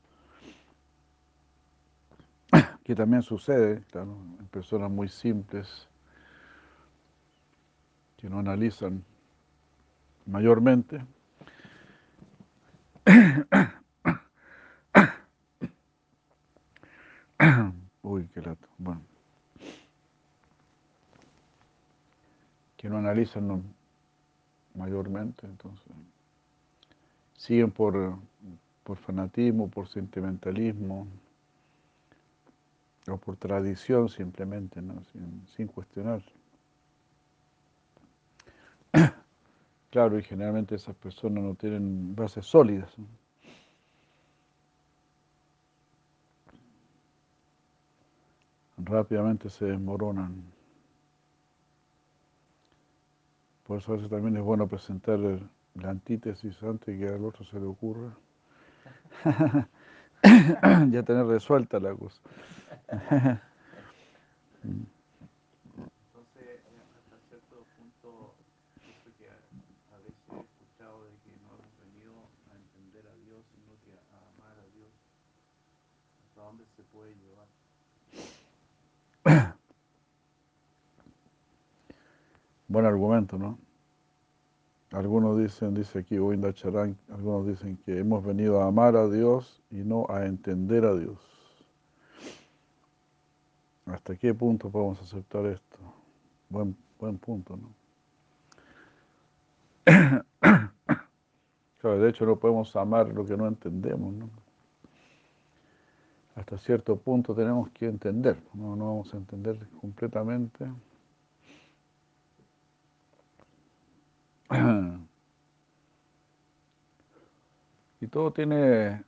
[2.84, 5.88] que también sucede, claro, en personas muy simples
[8.16, 9.04] que no analizan
[10.26, 11.04] mayormente.
[18.02, 18.68] Uy, qué lato.
[18.78, 19.02] Bueno.
[23.40, 23.62] No,
[24.74, 25.86] mayormente, entonces
[27.36, 28.16] siguen por,
[28.84, 31.06] por fanatismo, por sentimentalismo
[33.08, 35.02] o por tradición simplemente, ¿no?
[35.12, 36.22] sin, sin cuestionar.
[39.90, 42.94] Claro, y generalmente esas personas no tienen bases sólidas.
[48.76, 50.44] Rápidamente se desmoronan.
[53.70, 55.38] Por eso a veces también es bueno presentar la
[55.88, 58.10] antítesis antes que al otro se le ocurra.
[60.90, 62.20] ya tener resuelta la cosa.
[64.64, 64.90] Entonces,
[66.98, 68.34] hasta cierto punto,
[68.74, 69.38] esto que a
[70.02, 74.18] veces he escuchado de que no hemos venido a entender a Dios, sino que a
[74.34, 74.90] amar a Dios,
[76.26, 77.46] ¿hasta dónde se puede llevar?
[82.70, 83.58] Buen argumento, ¿no?
[84.92, 89.60] Algunos dicen, dice aquí Winda Charán, algunos dicen que hemos venido a amar a Dios
[89.72, 91.18] y no a entender a Dios.
[93.86, 95.78] ¿Hasta qué punto podemos aceptar esto?
[96.48, 97.74] Buen, buen punto, ¿no?
[101.80, 104.30] Claro, de hecho no podemos amar lo que no entendemos, ¿no?
[106.36, 110.68] Hasta cierto punto tenemos que entender, no, no vamos a entender completamente.
[118.00, 119.04] Y todo tiene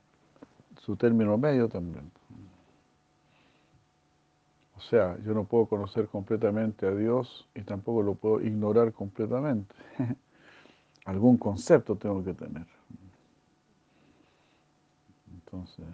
[0.77, 2.11] su término medio también.
[4.77, 9.73] O sea, yo no puedo conocer completamente a Dios y tampoco lo puedo ignorar completamente.
[11.05, 12.67] Algún concepto tengo que tener.
[15.33, 15.85] Entonces,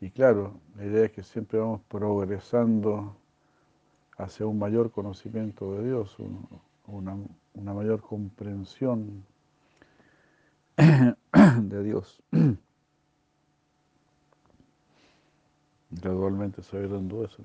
[0.00, 3.16] y claro, la idea es que siempre vamos progresando
[4.18, 6.16] hacia un mayor conocimiento de Dios,
[6.86, 7.16] una,
[7.54, 9.24] una mayor comprensión
[11.62, 12.22] de Dios.
[15.90, 17.42] Gradualmente se va dando eso.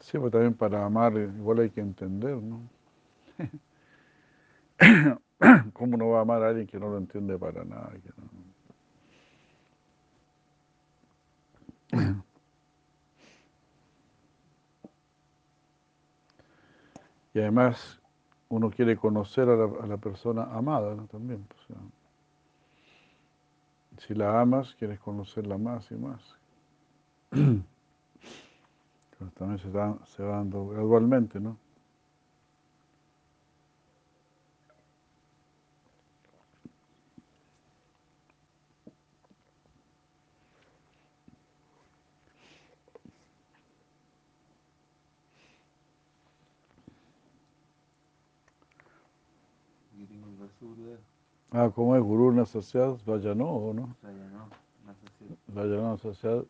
[0.00, 2.60] Sí, pero también para amar igual hay que entender, ¿no?
[5.72, 7.92] ¿Cómo no va a amar a alguien que no lo entiende para nada?
[17.34, 18.00] Y además
[18.48, 19.56] uno quiere conocer a
[19.86, 21.06] la, persona amada ¿no?
[21.06, 21.46] también.
[21.46, 21.78] Pues,
[23.98, 26.22] si la amas, quieres conocerla más y más.
[29.34, 31.58] también se, se va dando gradualmente, ¿no?
[51.58, 52.02] Ah, ¿cómo es?
[52.02, 53.96] Guru Nasasyad Vajano o no?
[55.46, 56.44] Vajano Nasasyad.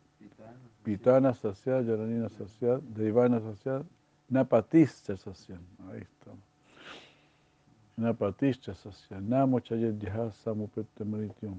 [0.83, 3.85] Pitana Sasyad, Yaranina Sasyad, Deivana Sasyad,
[4.29, 5.61] Napatishcha Sasyad.
[5.89, 6.31] Ahí está.
[7.95, 9.21] Napatishcha Sasyad.
[9.21, 11.55] Namo Chayadhya Samupette Marityum.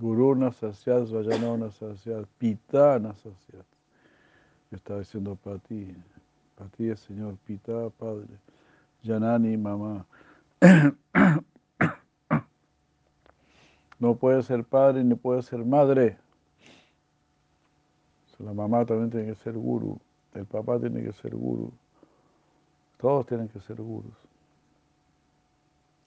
[0.00, 2.26] Guru Nasasyad Vajano Nasasyad.
[2.36, 3.64] Pitana Sasyad.
[4.72, 5.94] Yo estaba diciendo para ti,
[6.56, 8.26] para ti es Señor, Pita, Padre,
[9.04, 10.04] Janani, mamá.
[13.98, 16.18] No puede ser padre ni puede ser madre.
[18.38, 19.98] La mamá también tiene que ser guru,
[20.34, 21.72] el papá tiene que ser guru.
[22.98, 24.14] Todos tienen que ser gurus.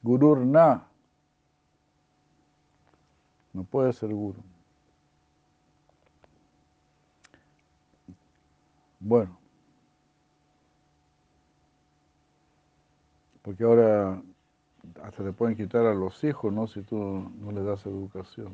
[0.04, 0.88] Gururna.
[3.54, 4.42] No puede ser guru.
[9.00, 9.38] Bueno.
[13.42, 14.22] Porque ahora
[15.04, 16.68] hasta le pueden quitar a los hijos, ¿no?
[16.68, 18.54] Si tú no le das educación.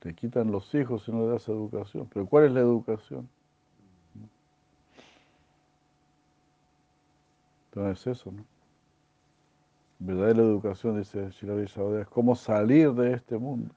[0.00, 2.08] Te quitan los hijos si no le das educación.
[2.12, 3.28] Pero ¿cuál es la educación?
[7.66, 8.44] Entonces eso, ¿no?
[9.98, 13.74] Verdadera educación, dice Shirari Saudea, es cómo salir de este mundo.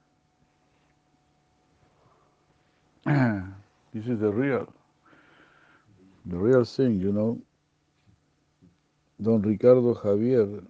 [3.94, 4.68] This is the real,
[6.26, 7.38] the real thing, you know.
[9.24, 10.62] Don Ricardo Javier,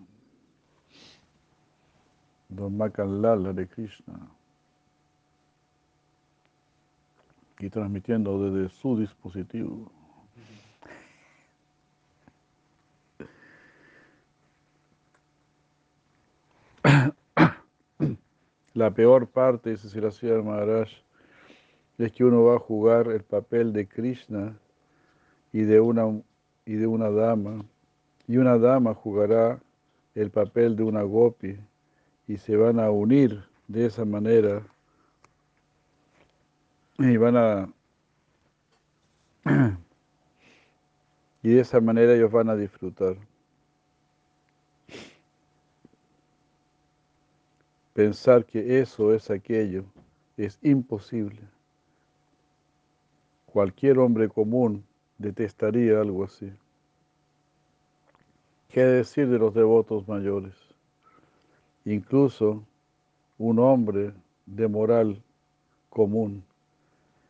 [2.49, 4.29] Don Macanlal de Krishna,
[7.57, 9.91] y transmitiendo desde su dispositivo.
[18.75, 20.91] La peor parte, dice Siracía Maharaj,
[21.97, 24.55] es que uno va a jugar el papel de Krishna
[25.51, 26.21] y de una,
[26.67, 27.65] y de una dama
[28.27, 29.59] y una dama jugará
[30.15, 31.57] el papel de una gopi
[32.27, 34.65] y se van a unir de esa manera
[36.99, 37.69] y van a
[41.43, 43.17] y de esa manera ellos van a disfrutar.
[47.93, 49.85] pensar que eso es aquello
[50.35, 51.39] es imposible.
[53.45, 54.83] Cualquier hombre común
[55.19, 56.51] detestaría algo así.
[58.73, 60.55] ¿Qué decir de los devotos mayores?
[61.85, 62.65] Incluso
[63.37, 64.15] un hombre
[64.47, 65.21] de moral
[65.91, 66.43] común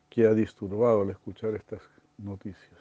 [0.10, 1.82] que ha disturbado al escuchar estas
[2.18, 2.80] noticias.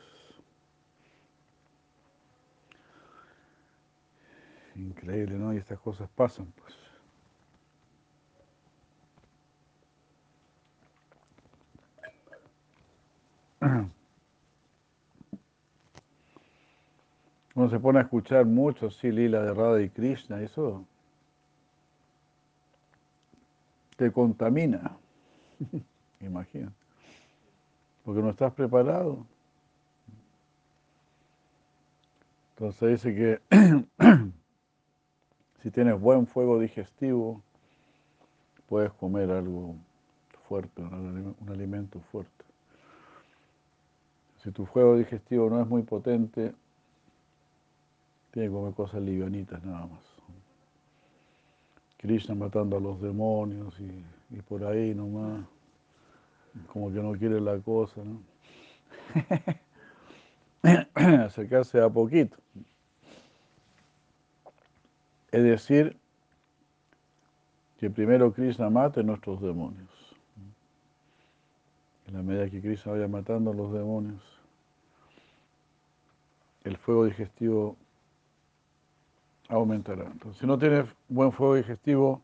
[4.77, 5.53] Increíble, ¿no?
[5.53, 6.77] Y estas cosas pasan, pues.
[17.55, 20.87] Uno se pone a escuchar mucho, sí, Lila de Radha y Krishna, eso
[23.97, 24.97] te contamina,
[26.21, 26.73] imagina,
[28.05, 29.27] porque no estás preparado.
[32.57, 33.41] Entonces dice que
[35.63, 37.43] si tienes buen fuego digestivo,
[38.67, 39.77] puedes comer algo
[40.49, 42.45] fuerte, un alimento fuerte.
[44.43, 46.55] Si tu fuego digestivo no es muy potente,
[48.33, 50.01] tiene que comer cosas livianitas nada más.
[51.99, 55.45] Krishna matando a los demonios y, por ahí nomás,
[56.73, 58.21] como que no quiere la cosa, ¿no?
[61.25, 62.37] Acercarse a poquito.
[65.31, 65.97] Es decir,
[67.79, 69.91] que primero Krishna mate nuestros demonios.
[72.07, 74.23] En la medida que Krishna vaya matando a los demonios,
[76.65, 77.77] el fuego digestivo
[79.53, 80.05] aumentará.
[80.05, 82.23] Entonces, si no tienes buen fuego digestivo,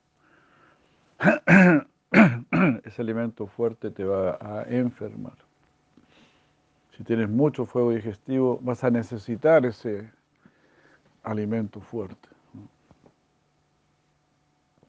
[2.85, 5.35] ese alimento fuerte te va a enfermar.
[6.97, 10.11] Si tienes mucho fuego digestivo, vas a necesitar ese
[11.23, 12.29] alimento fuerte.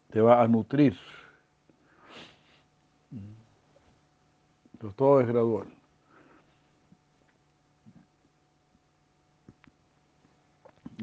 [0.10, 0.98] Te va a nutrir.
[4.80, 5.68] Pero todo es gradual.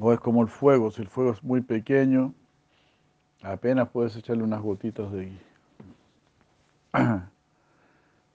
[0.01, 2.35] O es como el fuego, si el fuego es muy pequeño,
[3.43, 5.41] apenas puedes echarle unas gotitas de gui.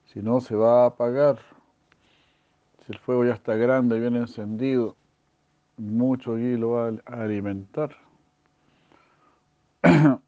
[0.06, 1.38] Si no, se va a apagar.
[2.84, 4.94] Si el fuego ya está grande y bien encendido,
[5.78, 7.96] mucho gui lo va a alimentar.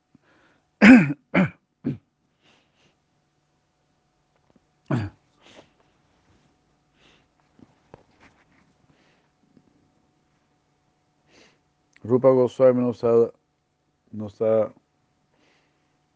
[12.15, 13.33] Rupa Goswami nos ha,
[14.13, 14.73] nos ha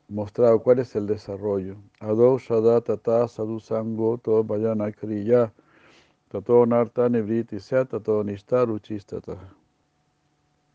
[0.06, 1.74] mostrado cuál es el desarrollo.
[1.98, 5.52] Ado Shada Tata Sadhu Sango To Vayana Kriya
[6.28, 9.36] Tato Narta Nivriti Se Tato Nishtaru Chistata.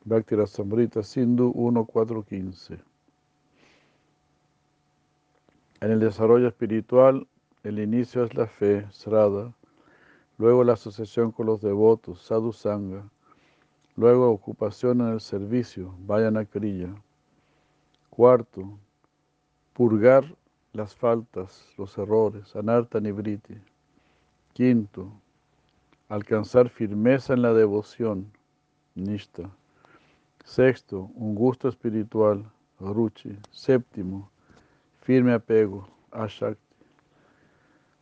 [0.04, 2.80] Bhakti Rasamrita Sindhu 1.4.15.
[5.80, 7.26] En el desarrollo espiritual,
[7.64, 9.54] el inicio es la fe, Srada,
[10.38, 13.10] luego la asociación con los devotos, Sadhu Sangha,
[13.96, 16.90] Luego, ocupación en el servicio, vayan a Kriya.
[18.10, 18.80] Cuarto,
[19.74, 20.26] purgar
[20.72, 23.56] las faltas, los errores, anarta nibriti.
[24.54, 25.12] Quinto,
[26.10, 28.32] alcanzar firmeza en la devoción,
[28.96, 29.48] nishta.
[30.44, 33.38] Sexto, un gusto espiritual, ruchi.
[33.52, 34.28] Séptimo,
[35.02, 36.60] firme apego, ashakti.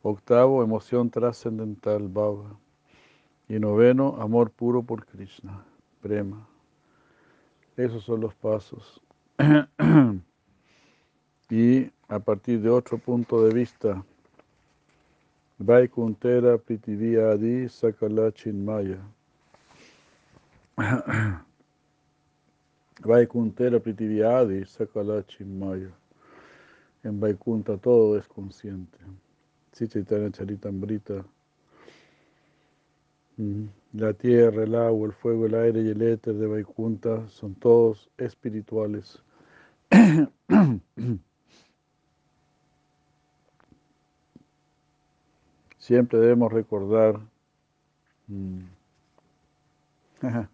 [0.04, 2.56] Octavo, emoción trascendental, bhava.
[3.50, 5.66] Y noveno, amor puro por Krishna
[7.78, 9.02] Esos son los pasos.
[11.50, 14.04] y a partir de otro punto de vista,
[15.58, 19.00] Vaikuntera Prithivya Adi Sakala Chinmaya.
[23.04, 25.92] Vaikuntera Prithivya Adi Sakala Chinmaya.
[27.04, 28.98] En Vaikunta todo es consciente.
[29.72, 31.26] Si Chaitanya Charitambrita
[33.94, 38.10] la tierra, el agua, el fuego, el aire y el éter de Vaikunta son todos
[38.18, 39.22] espirituales.
[45.78, 47.20] Siempre debemos recordar,
[48.28, 48.60] mm,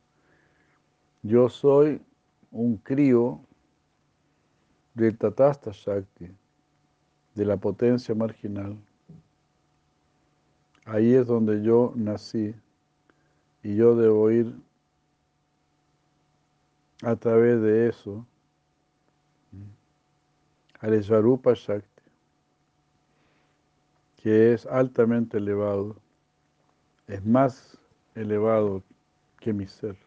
[1.24, 2.02] yo soy
[2.52, 3.42] un crío
[4.94, 6.30] del Tatasta Shakti,
[7.36, 8.78] de la potencia marginal.
[10.86, 12.56] Ahí es donde yo nací
[13.64, 14.54] y yo debo ir
[17.04, 18.26] a través de eso
[20.80, 22.04] al Svarupa Shakti,
[24.18, 25.96] que es altamente elevado,
[27.08, 27.78] es más
[28.16, 28.84] elevado
[29.40, 29.98] que mi ser.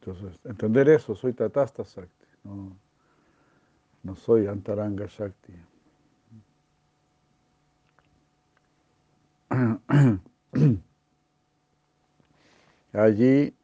[0.00, 2.26] Entonces, entender eso, soy Tatasta Shakti,
[4.02, 5.54] no soy Antaranga Shakti.
[12.92, 13.54] Allí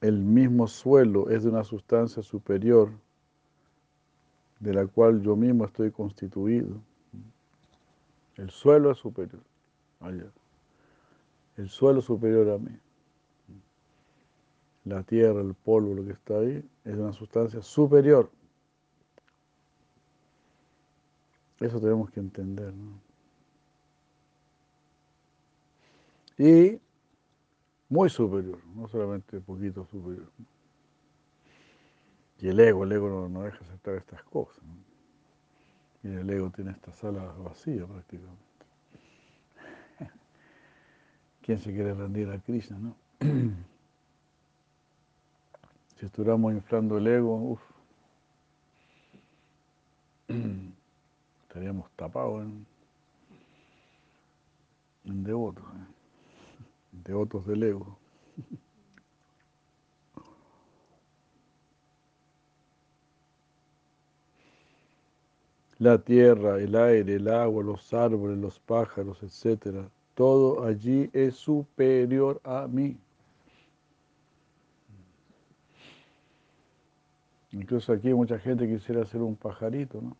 [0.00, 2.90] el mismo suelo es de una sustancia superior
[4.60, 6.80] de la cual yo mismo estoy constituido.
[8.36, 9.42] El suelo es superior.
[10.00, 10.30] Allá.
[11.56, 12.76] El suelo superior a mí.
[14.84, 18.30] La tierra, el polvo, lo que está ahí, es una sustancia superior.
[21.60, 22.72] Eso tenemos que entender.
[22.72, 23.11] ¿no?
[26.38, 26.80] Y
[27.88, 30.30] muy superior, no solamente poquito superior.
[32.38, 34.64] Y el ego, el ego no, deja aceptar estas cosas.
[36.02, 38.42] Y el ego tiene esta sala vacía prácticamente.
[41.42, 42.96] ¿Quién se quiere rendir a Krishna, no?
[45.96, 47.62] Si estuviéramos inflando el ego, uff,
[51.42, 52.66] estaríamos tapados en,
[55.04, 55.62] en devotos.
[55.62, 55.91] ¿eh?
[56.92, 57.98] Devotos del ego.
[65.78, 72.40] La tierra, el aire, el agua, los árboles, los pájaros, etcétera, todo allí es superior
[72.44, 72.96] a mí.
[77.50, 80.16] Incluso aquí mucha gente quisiera ser un pajarito, ¿no?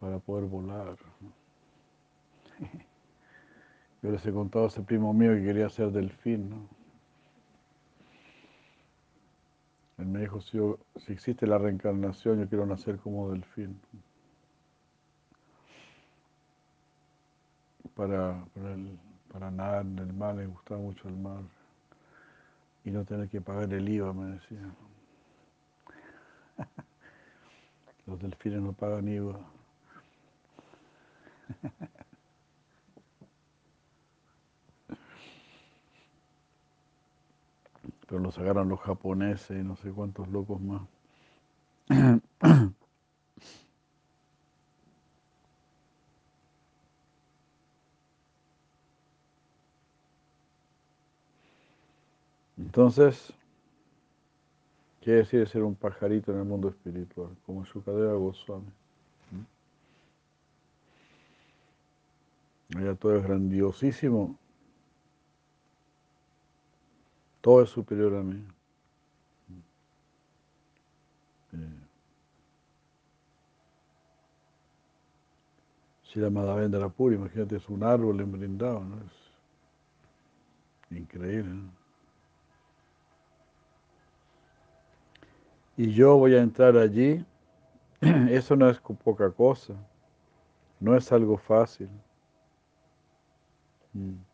[0.00, 0.96] Para poder volar.
[4.02, 6.68] Yo les he contado a ese primo mío que quería ser delfín, ¿no?
[9.98, 10.58] Él me dijo, si,
[10.96, 13.80] si existe la reencarnación, yo quiero nacer como delfín.
[17.96, 18.76] Para, para,
[19.32, 21.42] para nadar en el mar, le gustaba mucho el mar.
[22.84, 24.70] Y no tener que pagar el IVA, me decía.
[28.06, 29.38] Los delfines no pagan IVA.
[38.08, 40.82] pero los agarran los japoneses y no sé cuántos locos más.
[52.56, 53.32] Entonces,
[55.00, 57.36] ¿qué decir ser un pajarito en el mundo espiritual?
[57.44, 58.72] Como Shukadeva Goswami.
[62.76, 64.38] Allá todo es grandiosísimo
[67.40, 68.44] Todo es superior a mí.
[76.02, 78.96] Si la Madhavendra Puri, imagínate, es un árbol en brindado, ¿no?
[78.96, 79.12] Es
[80.98, 81.70] increíble, ¿no?
[85.76, 87.24] Y yo voy a entrar allí,
[88.00, 89.74] eso no es poca cosa,
[90.80, 91.88] no es algo fácil.
[93.92, 94.27] Mm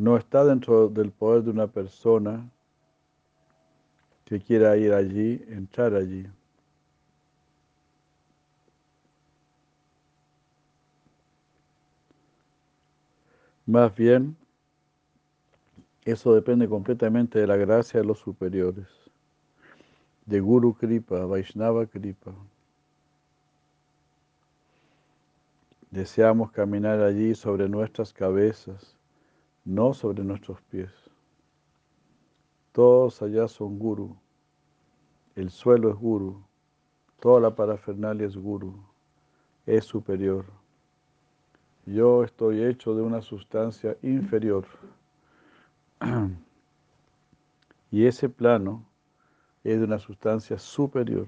[0.00, 2.50] no está dentro del poder de una persona
[4.24, 6.26] que quiera ir allí, entrar allí.
[13.66, 14.38] Más bien,
[16.06, 18.88] eso depende completamente de la gracia de los superiores,
[20.24, 22.32] de Guru Kripa, Vaishnava Kripa.
[25.90, 28.96] Deseamos caminar allí sobre nuestras cabezas
[29.64, 30.90] no sobre nuestros pies.
[32.72, 34.16] Todos allá son guru,
[35.34, 36.42] el suelo es guru,
[37.20, 38.74] toda la parafernalia es guru,
[39.66, 40.44] es superior.
[41.86, 44.66] Yo estoy hecho de una sustancia inferior.
[47.92, 48.84] Y ese plano
[49.64, 51.26] es de una sustancia superior.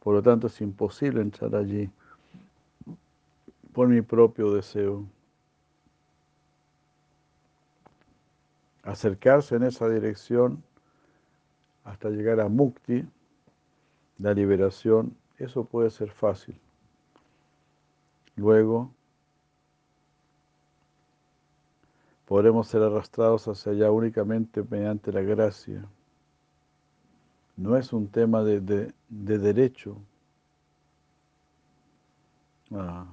[0.00, 1.90] Por lo tanto, es imposible entrar allí
[3.72, 5.06] por mi propio deseo.
[8.86, 10.62] Acercarse en esa dirección
[11.84, 13.04] hasta llegar a mukti,
[14.18, 16.58] la liberación, eso puede ser fácil.
[18.36, 18.90] Luego
[22.26, 25.84] podremos ser arrastrados hacia allá únicamente mediante la gracia.
[27.56, 29.96] No es un tema de, derecho.
[32.72, 33.06] Ah.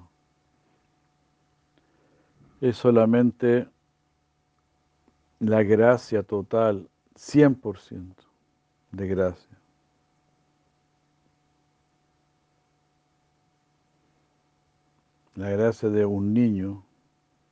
[2.61, 3.67] Es solamente
[5.43, 8.23] la gracia total, 100%
[8.91, 9.57] de gracia.
[15.35, 16.83] La gracia de un niño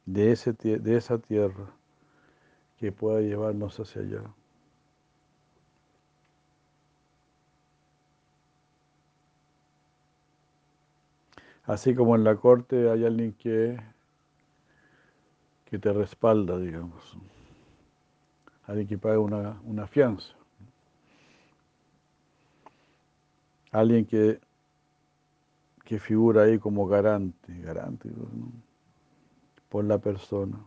[0.05, 1.73] de, ese, de esa tierra
[2.79, 4.23] que pueda llevarnos hacia allá.
[11.65, 13.77] Así como en la corte hay alguien que,
[15.65, 17.17] que te respalda, digamos.
[18.67, 20.33] Alguien que paga una, una fianza.
[23.71, 24.39] Alguien que,
[25.85, 28.51] que figura ahí como garante, garante ¿no?
[29.69, 30.59] por la persona.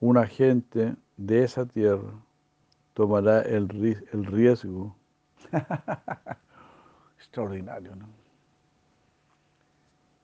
[0.00, 2.12] Un agente de esa tierra
[2.94, 4.96] tomará el, el riesgo
[7.18, 8.08] extraordinario, ¿no?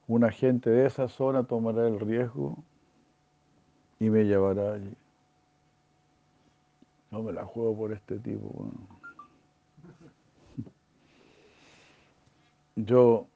[0.08, 2.56] Un agente de esa zona tomará el riesgo
[4.00, 4.94] y me llevará allí.
[7.10, 8.70] No me la juego por este tipo.
[12.76, 13.28] Yo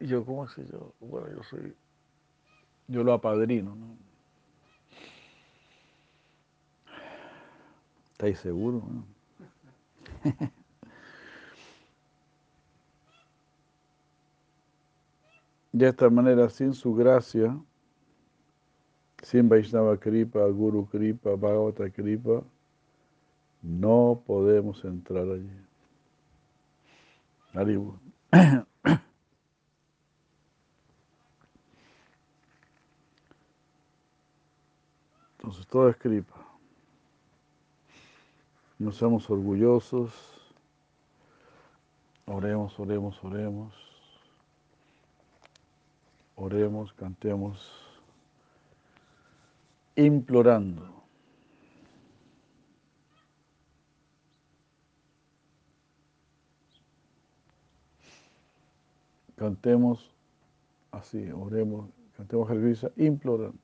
[0.00, 0.94] yo, ¿cómo sé yo?
[1.00, 1.74] Bueno, yo soy,
[2.86, 3.96] yo lo apadrino, ¿no?
[8.12, 8.82] ¿Estáis seguros?
[8.84, 9.04] No?
[15.72, 17.56] De esta manera, sin su gracia,
[19.22, 22.42] sin Vaishnava Kripa, Guru Kripa, Bhagavata Kripa,
[23.62, 25.50] no podemos entrar allí.
[35.36, 36.34] Entonces todo es Kripa.
[38.78, 40.12] No seamos orgullosos.
[42.26, 43.74] Oremos, oremos, oremos.
[46.36, 47.87] Oremos, cantemos,
[49.98, 50.86] implorando.
[59.36, 60.10] Cantemos
[60.92, 63.58] así, oremos, cantemos el implorando.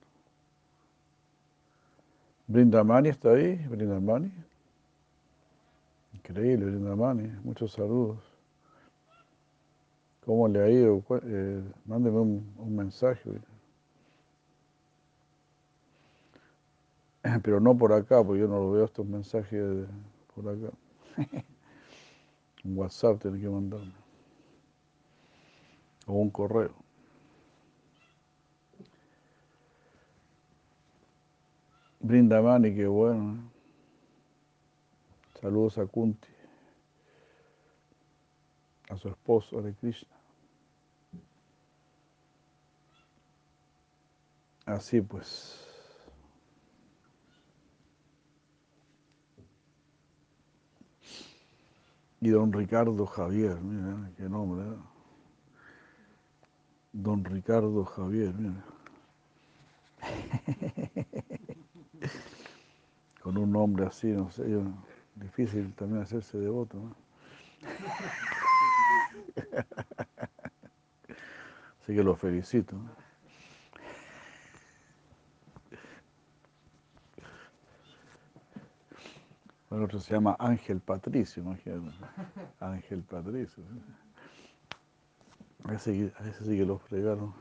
[2.46, 4.30] Brindamani está ahí, Brindamani.
[6.14, 7.28] Increíble, Brindamani.
[7.42, 8.18] Muchos saludos.
[10.24, 11.02] ¿Cómo le ha ido?
[11.22, 13.30] Eh, mándeme un, mensaje.
[17.42, 19.86] Pero no por acá, porque yo no lo veo estos mensajes
[20.34, 20.70] por acá.
[22.64, 23.92] un WhatsApp tiene que mandarme.
[26.06, 26.74] O un correo.
[32.00, 33.34] Brindamani, qué bueno.
[33.34, 33.54] ¿eh?
[35.40, 36.28] Saludos a Kunti,
[38.90, 40.14] a su esposo, de Krishna.
[44.66, 45.63] Así pues.
[52.24, 54.66] Y don Ricardo Javier, mira, qué nombre.
[54.66, 54.78] ¿eh?
[56.90, 58.64] Don Ricardo Javier, mira.
[63.22, 64.42] con un nombre así, no sé,
[65.14, 66.96] difícil también hacerse devoto, ¿no?
[71.82, 72.74] Así que lo felicito.
[79.74, 81.96] Bueno, otro se llama Ángel Patricio, imagínate.
[82.60, 83.64] Ángel Patricio.
[85.64, 87.34] A ese, a ese sí que lo fregaron.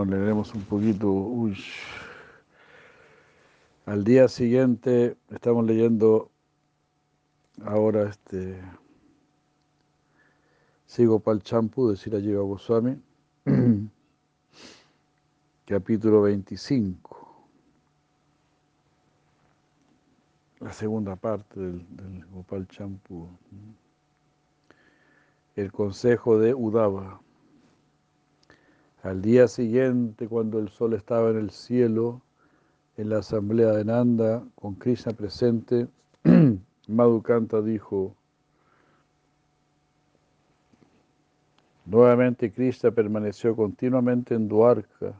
[0.00, 1.12] Bueno, leeremos un poquito.
[1.12, 1.58] Uy.
[3.84, 6.30] Al día siguiente estamos leyendo
[7.66, 8.62] ahora este
[10.86, 12.98] Sigo Pal Champu de Sirajiva Goswami,
[15.66, 17.46] capítulo 25,
[20.60, 23.28] la segunda parte del, del Gopal Champu,
[25.56, 27.20] el consejo de Udava.
[29.02, 32.20] Al día siguiente, cuando el sol estaba en el cielo,
[32.98, 35.88] en la asamblea de Nanda, con Krishna presente,
[36.86, 38.14] Madhukanta dijo,
[41.86, 45.18] nuevamente Krishna permaneció continuamente en Dwarka,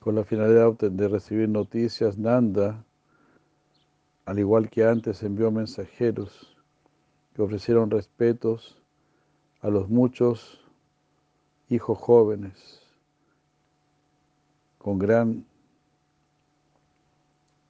[0.00, 2.84] con la finalidad de recibir noticias, Nanda,
[4.26, 6.54] al igual que antes, envió mensajeros
[7.34, 8.82] que ofrecieron respetos
[9.60, 10.60] a los muchos
[11.68, 12.82] hijos jóvenes
[14.78, 15.44] con gran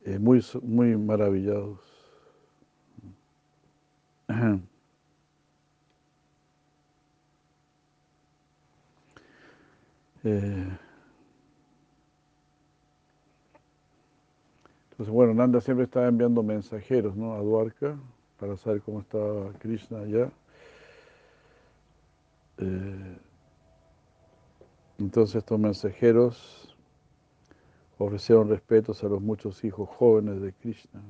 [0.04, 1.80] eh, muy, muy maravillados.
[10.28, 10.68] Eh,
[14.90, 17.34] entonces, bueno, Nanda siempre estaba enviando mensajeros ¿no?
[17.34, 17.96] a Dwarka
[18.40, 20.28] para saber cómo estaba Krishna allá.
[22.58, 23.18] Eh,
[24.98, 26.76] entonces estos mensajeros
[27.98, 31.02] ofrecieron respetos a los muchos hijos jóvenes de Krishna.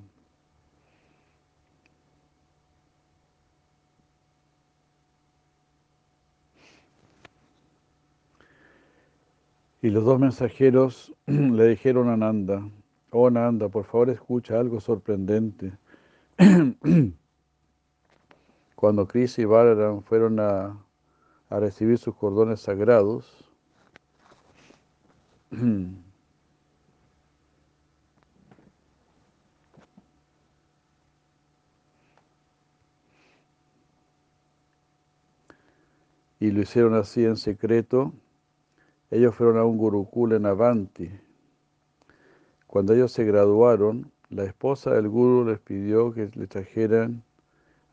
[9.82, 12.68] Y los dos mensajeros le dijeron a Nanda,
[13.10, 15.72] oh Nanda, por favor escucha algo sorprendente.
[18.74, 20.76] Cuando Krishna y Balaram fueron a,
[21.48, 23.50] a recibir sus cordones sagrados,
[36.40, 38.12] y lo hicieron así en secreto,
[39.10, 41.10] ellos fueron a un gurukul en Avanti.
[42.66, 47.22] Cuando ellos se graduaron, la esposa del guru les pidió que le trajeran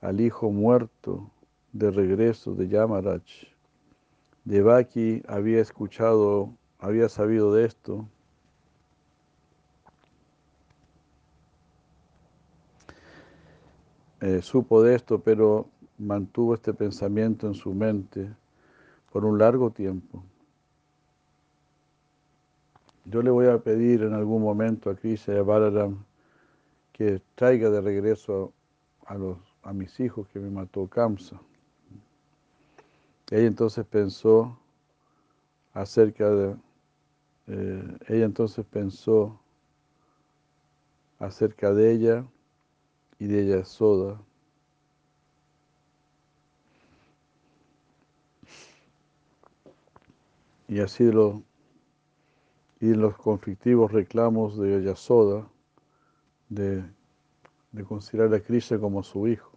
[0.02, 1.30] al hijo muerto
[1.74, 3.24] de regreso de Yamaraj.
[4.46, 8.08] Devaki había escuchado, había sabido de esto.
[14.22, 15.68] Eh, supo de esto, pero
[15.98, 18.30] mantuvo este pensamiento en su mente
[19.12, 20.24] por un largo tiempo.
[23.06, 26.06] Yo le voy a pedir en algún momento a Krishna y a Balaram
[26.94, 28.54] que traiga de regreso
[29.06, 31.40] a, los, a mis hijos que me mató Kamsa.
[33.34, 34.60] Ella entonces pensó
[35.74, 36.56] acerca de,
[37.48, 39.40] eh, ella entonces pensó
[41.18, 42.26] acerca de ella
[43.18, 44.22] y de ella Soda.
[50.68, 51.42] Y así lo
[52.80, 55.48] y los conflictivos reclamos de Yasoda
[56.50, 56.84] de,
[57.72, 59.53] de considerar a Krishna como su hijo,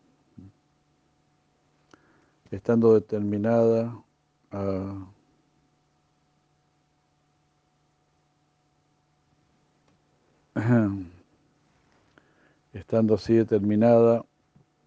[2.50, 3.96] estando determinada
[4.50, 5.06] a
[12.72, 14.24] estando así determinada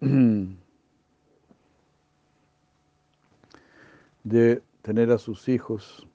[4.24, 6.06] de tener a sus hijos,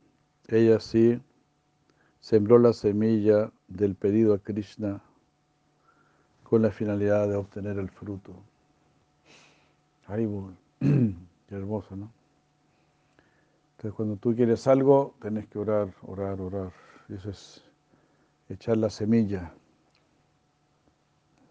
[0.48, 1.22] ella sí
[2.20, 5.02] sembró la semilla del pedido a Krishna
[6.44, 8.34] con la finalidad de obtener el fruto.
[10.08, 10.56] Haribol,
[11.56, 12.12] hermoso, ¿no?
[13.72, 16.72] Entonces cuando tú quieres algo, tenés que orar, orar, orar.
[17.10, 17.64] Eso es
[18.50, 19.54] echar la semilla.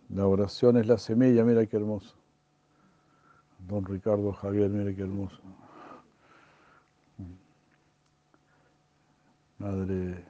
[0.09, 2.17] La oración es la semilla, mira qué hermoso.
[3.59, 5.41] Don Ricardo Javier, mira qué hermoso.
[9.59, 10.25] Madre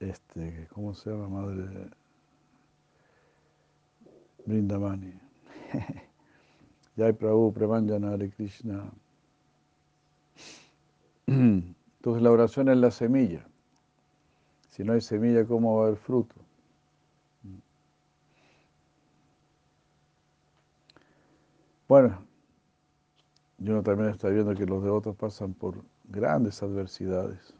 [0.00, 1.28] este, ¿cómo se llama?
[1.28, 1.90] Madre
[4.46, 5.12] Brindamani.
[6.98, 8.90] Jai Prabhu, Premanjana Hare Krishna.
[11.26, 13.46] Entonces la oración es la semilla.
[14.70, 16.34] Si no hay semilla, ¿cómo va a haber fruto?
[21.86, 22.20] Bueno,
[23.58, 27.54] yo también estoy viendo que los devotos pasan por grandes adversidades.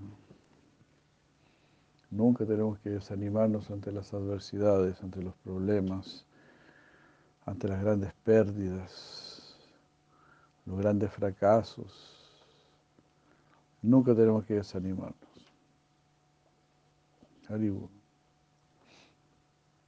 [2.11, 6.27] Nunca tenemos que desanimarnos ante las adversidades, ante los problemas,
[7.47, 9.28] ante las grandes pérdidas,
[10.69, 12.15] los grandes fracasos.
[13.81, 15.17] Nunca tenemos que desanimarnos.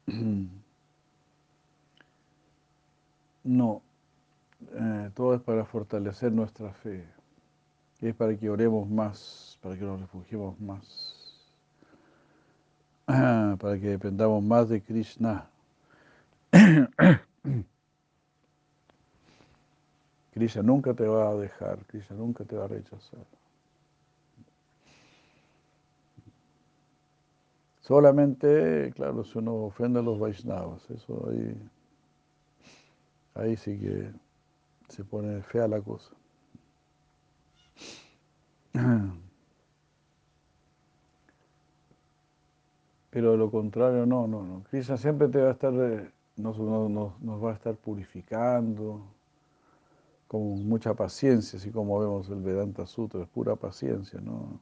[3.42, 3.80] No,
[4.74, 7.06] eh, todo es para fortalecer nuestra fe,
[8.02, 11.50] es para que oremos más, para que nos refugiemos más.
[13.06, 15.48] para que dependamos más de Krishna.
[20.40, 23.26] Krishna nunca te va a dejar, Krishna nunca te va a rechazar.
[27.82, 31.54] Solamente, claro, si uno ofende a los Vaishnavas, eso ahí,
[33.34, 34.10] ahí sí que
[34.88, 36.14] se pone fea la cosa.
[43.10, 44.62] Pero lo contrario, no, no, no.
[44.70, 49.19] Krishna siempre te va a estar, eh, nos, va a estar purificando
[50.30, 54.60] con mucha paciencia, así como vemos el Vedanta Sutra, es pura paciencia, ¿no?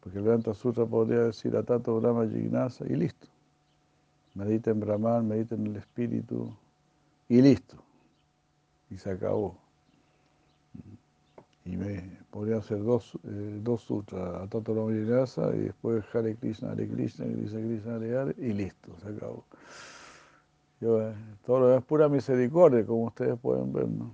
[0.00, 3.28] Porque el Vedanta Sutra podría decir a Tato Brahma Jignasa y listo.
[4.34, 6.52] Medita en Brahman, medita en el espíritu
[7.28, 7.76] y listo.
[8.90, 9.58] Y se acabó.
[11.64, 16.34] Y me podría hacer dos, eh, dos sutras, a Tato Brahma Jignasa y después Hare
[16.34, 19.44] Krishna, Hare Krishna, Krishna Krishna, Hare y listo, se acabó.
[20.80, 24.10] Yo, eh, todo lo demás es pura misericordia, como ustedes pueden ver, ¿no?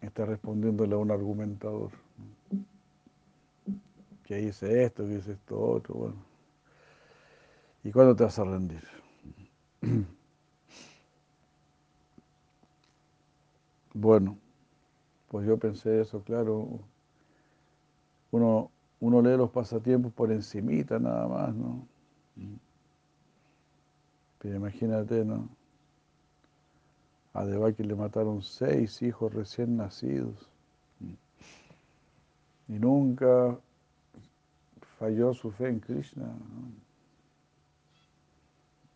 [0.00, 1.90] Está respondiéndole a un argumentador.
[4.24, 6.16] Que dice esto, que dice esto otro, bueno.
[7.84, 8.82] ¿Y cuándo te vas a rendir?
[13.94, 14.38] Bueno,
[15.28, 16.80] pues yo pensé eso, claro.
[18.30, 18.70] Uno,
[19.00, 21.86] uno lee los pasatiempos por encimita nada más, ¿no?
[24.54, 25.48] Imagínate, ¿no?
[27.34, 30.48] A Devaki le mataron seis hijos recién nacidos.
[32.68, 33.58] Y nunca
[34.98, 36.24] falló su fe en Krishna.
[36.24, 36.72] ¿no?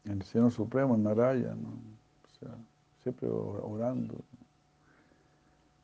[0.04, 1.68] En el Señor Supremo, en Narayana, ¿no?
[1.68, 2.56] o sea,
[3.02, 4.14] siempre orando,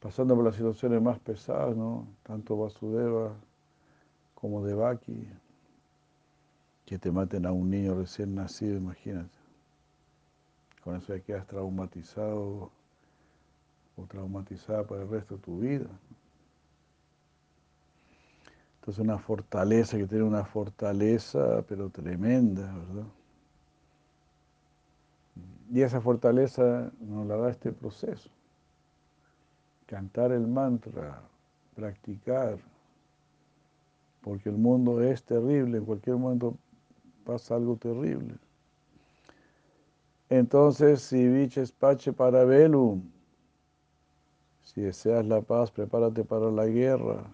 [0.01, 2.07] pasando por las situaciones más pesadas, ¿no?
[2.23, 3.35] tanto Vasudeva
[4.35, 5.29] como Devaki,
[6.87, 9.36] que te maten a un niño recién nacido, imagínate.
[10.87, 12.71] Con eso ya quedas traumatizado
[13.97, 15.89] o traumatizada para el resto de tu vida.
[18.77, 23.07] Entonces una fortaleza que tiene una fortaleza, pero tremenda, ¿verdad?
[25.73, 28.31] Y esa fortaleza nos la da este proceso.
[29.87, 31.21] Cantar el mantra,
[31.75, 32.59] practicar,
[34.21, 36.57] porque el mundo es terrible, en cualquier momento
[37.25, 38.37] pasa algo terrible.
[40.29, 43.03] Entonces, si viches pache para velum,
[44.63, 47.25] si deseas la paz, prepárate para la guerra.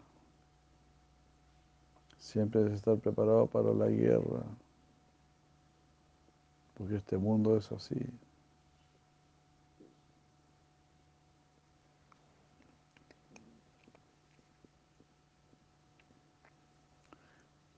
[2.19, 4.45] Siempre debes estar preparado para la guerra
[6.83, 7.95] porque este mundo es así.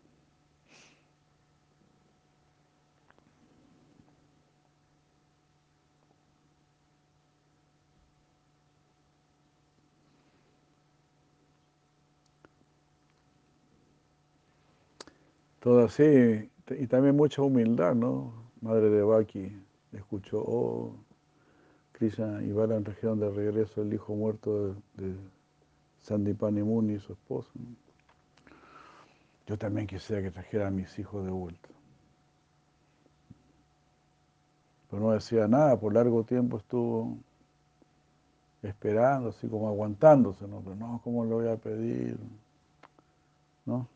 [15.68, 18.32] Todo así, y también mucha humildad, ¿no?
[18.62, 19.52] Madre de Baki
[19.92, 20.94] escuchó, oh,
[21.92, 25.14] Krishna y Balan trajeron de regreso el hijo muerto de,
[26.00, 27.50] Sandipani Muni, su esposo.
[29.46, 31.68] Yo también quisiera que trajera a mis hijos de vuelta.
[34.88, 37.18] Pero no decía nada, por largo tiempo estuvo
[38.62, 40.62] esperando, así como aguantándose, ¿no?
[40.62, 42.16] Pero no, ¿cómo lo voy a pedir?
[43.66, 43.86] ¿No?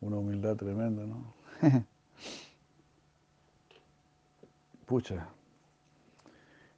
[0.00, 1.34] Una humildad tremenda, ¿no?
[4.86, 5.28] Pucha,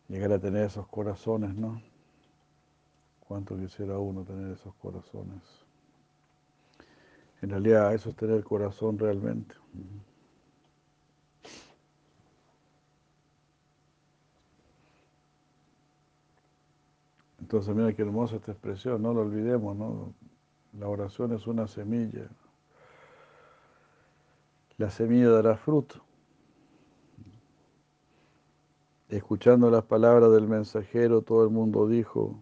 [0.09, 1.83] llegar a tener esos corazones, ¿no?
[3.21, 5.43] Cuánto quisiera uno tener esos corazones.
[7.43, 9.55] En realidad eso es tener corazón realmente.
[17.39, 20.13] Entonces mira qué hermosa esta expresión, no lo olvidemos, ¿no?
[20.79, 22.29] La oración es una semilla.
[24.79, 26.01] La semilla dará fruto.
[29.09, 32.41] Escuchando las palabras del mensajero, todo el mundo dijo,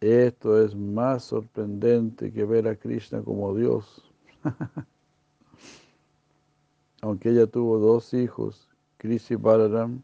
[0.00, 4.08] esto es más sorprendente que ver a Krishna como Dios.
[7.02, 10.02] Aunque ella tuvo dos hijos, Krishna y Balaram,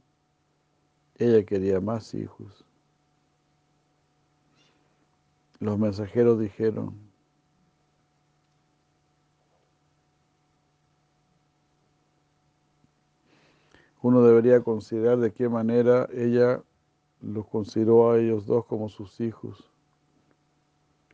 [1.19, 2.65] ella quería más hijos.
[5.61, 7.08] Los mensajeros dijeron,
[14.09, 16.63] uno debería considerar de qué manera ella
[17.21, 19.71] los consideró a ellos dos como sus hijos,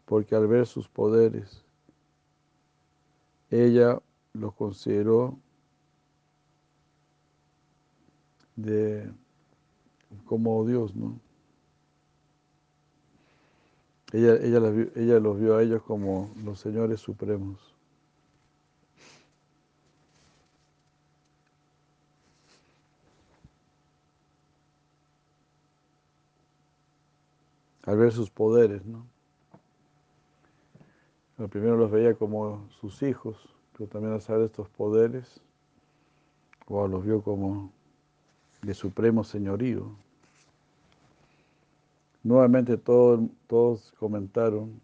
[0.05, 1.65] porque al ver sus poderes,
[3.51, 4.01] ella
[4.33, 5.37] los consideró
[8.55, 9.11] de
[10.25, 11.19] como Dios, ¿no?
[14.13, 14.61] Ella, ella,
[14.95, 17.74] ella los vio a ellos como los señores supremos.
[27.87, 29.07] al ver sus poderes, ¿no?
[31.39, 35.41] Al primero los veía como sus hijos, pero también al saber estos poderes,
[36.67, 37.73] wow, los vio como
[38.63, 39.91] de supremo señorío.
[42.23, 44.81] Nuevamente todos comentaron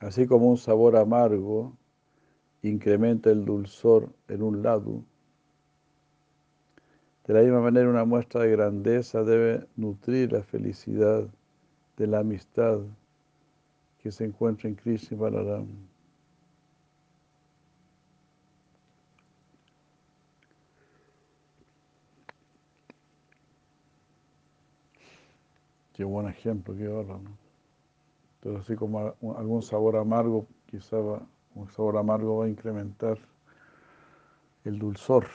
[0.00, 1.76] Así como un sabor amargo
[2.62, 5.04] incrementa el dulzor en un lado,
[7.30, 11.28] de la misma manera una muestra de grandeza debe nutrir la felicidad
[11.96, 12.80] de la amistad
[14.02, 15.68] que se encuentra en Krishna y Balaram.
[25.92, 27.30] Qué buen ejemplo, qué ahora, ¿no?
[28.40, 33.18] Pero así como algún sabor amargo, quizá un sabor amargo va a incrementar
[34.64, 35.26] el dulzor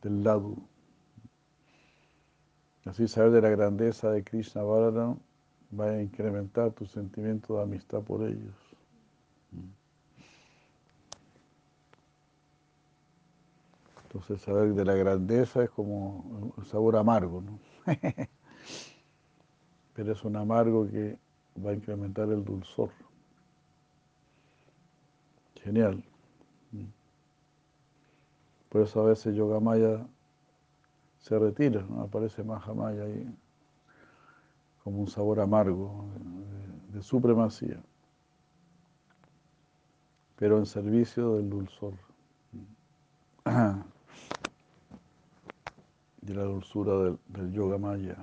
[0.00, 0.71] del lado.
[2.84, 5.18] Así saber de la grandeza de Krishna Balaram
[5.78, 8.54] va a incrementar tu sentimiento de amistad por ellos.
[14.04, 17.58] Entonces saber de la grandeza es como un sabor amargo, ¿no?
[19.94, 21.16] Pero es un amargo que
[21.64, 22.90] va a incrementar el dulzor.
[25.62, 26.04] Genial.
[28.68, 30.06] Por eso a veces Yogamaya
[31.22, 32.02] se retira, ¿no?
[32.02, 33.34] aparece Mahamaya ahí
[34.82, 36.04] como un sabor amargo
[36.92, 37.80] de, supremacía,
[40.36, 41.94] pero en servicio del dulzor,
[46.20, 48.16] de la dulzura del, del yoga maya.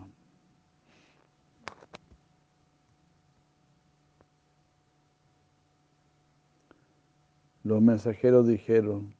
[7.64, 9.14] Los mensajeros dijeron,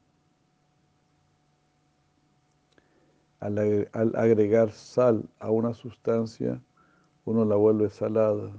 [3.40, 6.60] al agregar sal a una sustancia,
[7.24, 8.52] uno la vuelve salada.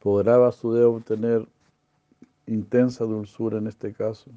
[0.00, 1.46] ¿Podrá Vasudeva obtener
[2.46, 4.30] intensa dulzura en este caso?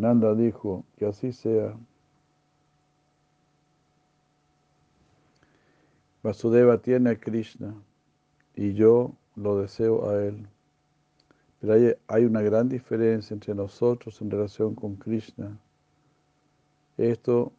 [0.00, 1.76] Nanda dijo que así sea.
[6.22, 7.74] Vasudeva tiene a Krishna
[8.54, 10.46] y yo lo deseo a Él.
[11.60, 15.58] Pero hay, una gran diferencia entre nosotros en relación con Krishna.
[16.96, 17.52] Esto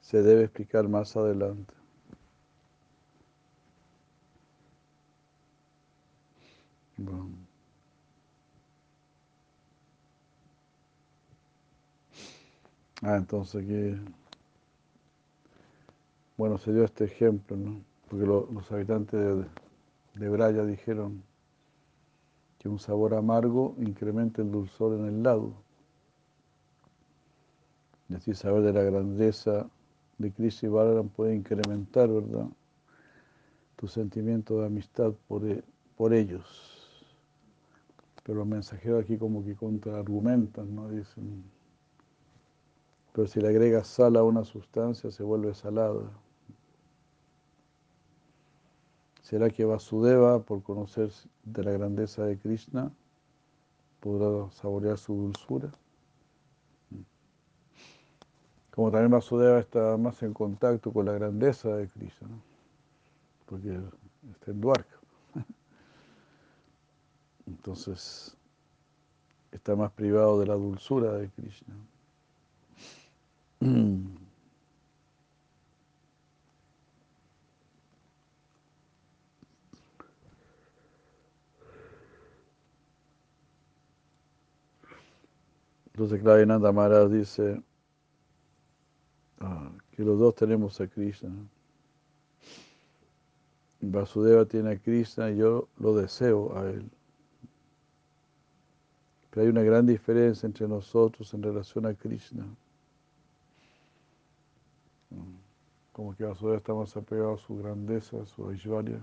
[0.00, 1.74] se debe explicar más adelante.
[6.96, 7.48] Bueno.
[13.02, 13.96] Ah, entonces aquí,
[16.38, 17.82] bueno, se dio este ejemplo, ¿no?
[18.08, 19.20] Porque lo, los habitantes
[20.14, 21.22] de, Braya dijeron
[22.58, 25.52] que un sabor amargo incrementa el dulzor en el lado.
[28.08, 29.68] Y así saber de la grandeza
[30.18, 32.46] de Krishna y Balaram puede incrementar, ¿verdad?
[33.74, 35.42] Tu sentimiento de amistad por,
[35.96, 37.04] por ellos.
[38.22, 40.88] Pero los mensajeros aquí como que contraargumentan, ¿no?
[40.88, 41.42] Dicen,
[43.12, 46.08] pero si le agregas sal a una sustancia se vuelve salada.
[49.28, 51.10] ¿Será que Vasudeva, por conocer
[51.44, 52.90] de la grandeza de Krishna,
[54.00, 55.70] podrá saborear su dulzura?
[58.70, 62.30] Como también Vasudeva está más en contacto con la grandeza de Krishna,
[63.44, 63.78] porque
[64.32, 64.96] está en Dwarka.
[67.46, 68.34] Entonces,
[69.52, 71.74] está más privado de la dulzura de Krishna.
[85.98, 87.60] Entonces Clavinanda Maharaj dice
[89.40, 91.34] ah, que los dos tenemos a Krishna.
[93.80, 96.88] Vasudeva tiene a Krishna y yo lo deseo a él.
[99.30, 102.46] Pero hay una gran diferencia entre nosotros en relación a Krishna.
[105.92, 109.00] Como que Vasudeva está más apegado a su grandeza, a su Aishwarya.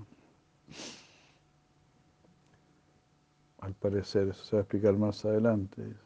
[3.60, 6.05] Al parecer, eso se va a explicar más adelante.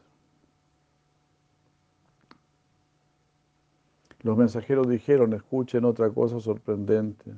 [4.22, 7.34] Los mensajeros dijeron, escuchen otra cosa sorprendente.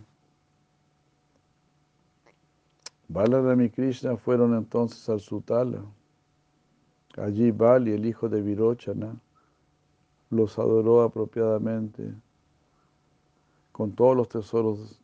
[3.08, 5.84] Balaram y Krishna fueron entonces al Sutala.
[7.16, 9.14] Allí Bali, el hijo de Virochana,
[10.30, 12.14] los adoró apropiadamente
[13.70, 14.98] con todos los tesoros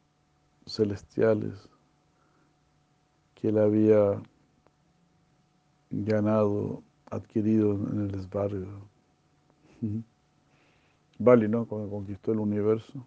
[0.66, 1.68] celestiales
[3.34, 4.20] que él había
[5.90, 8.88] ganado, adquirido en el esbargo.
[11.18, 11.66] Bali, ¿no?
[11.66, 13.04] Cuando conquistó el universo,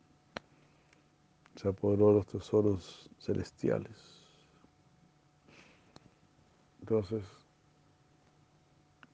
[1.55, 4.21] se apoderó de los tesoros celestiales.
[6.81, 7.23] Entonces,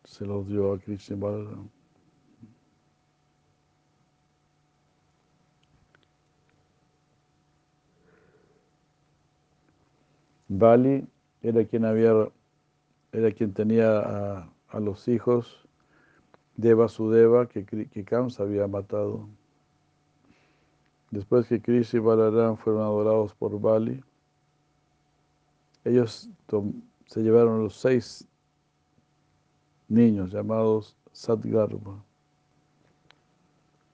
[0.04, 1.70] se los dio a Krishna Balaram.
[10.48, 11.06] Bali
[11.42, 12.14] era quien había,
[13.12, 15.67] era quien tenía a, a los hijos
[16.58, 19.30] de Vasudeva que, que Kamsa había matado.
[21.12, 24.04] Después que Krishna y Balaram fueron adorados por Bali,
[25.86, 26.30] ellos
[27.06, 28.28] se llevaron los seis
[29.88, 32.04] niños llamados Sadgarbha.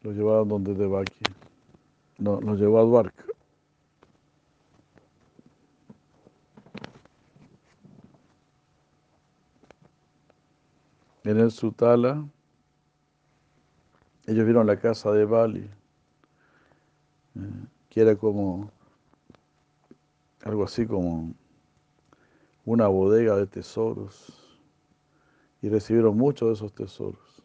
[0.02, 1.24] Los llevaron donde Devaki.
[2.18, 3.26] No, los llevó a Dwarka.
[11.24, 12.28] En el Sutala,
[14.26, 15.70] ellos vieron la casa de Bali,
[17.36, 17.40] eh,
[17.90, 18.72] que era como
[20.44, 21.34] algo así como
[22.66, 24.58] una bodega de tesoros
[25.62, 27.44] y recibieron muchos de esos tesoros.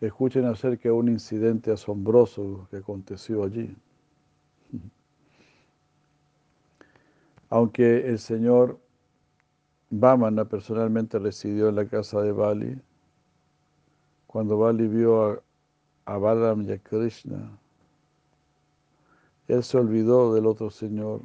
[0.00, 3.74] Escuchen acerca de un incidente asombroso que aconteció allí.
[7.48, 8.78] Aunque el señor
[9.88, 12.76] Vamana personalmente residió en la casa de Bali,
[14.36, 15.42] cuando Bali vio a,
[16.04, 17.58] a Balaram y a Krishna,
[19.48, 21.22] él se olvidó del otro señor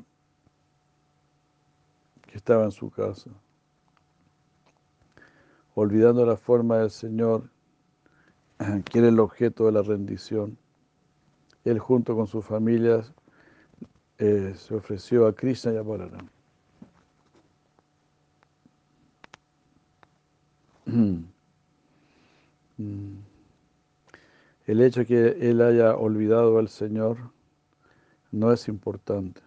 [2.21, 3.29] que estaba en su casa.
[5.75, 7.49] Olvidando la forma del Señor,
[8.89, 10.57] que era el objeto de la rendición,
[11.65, 13.11] él junto con sus familias
[14.19, 16.29] eh, se ofreció a Krishna y a Balaram.
[24.65, 27.17] El hecho de que él haya olvidado al Señor
[28.31, 29.41] no es importante.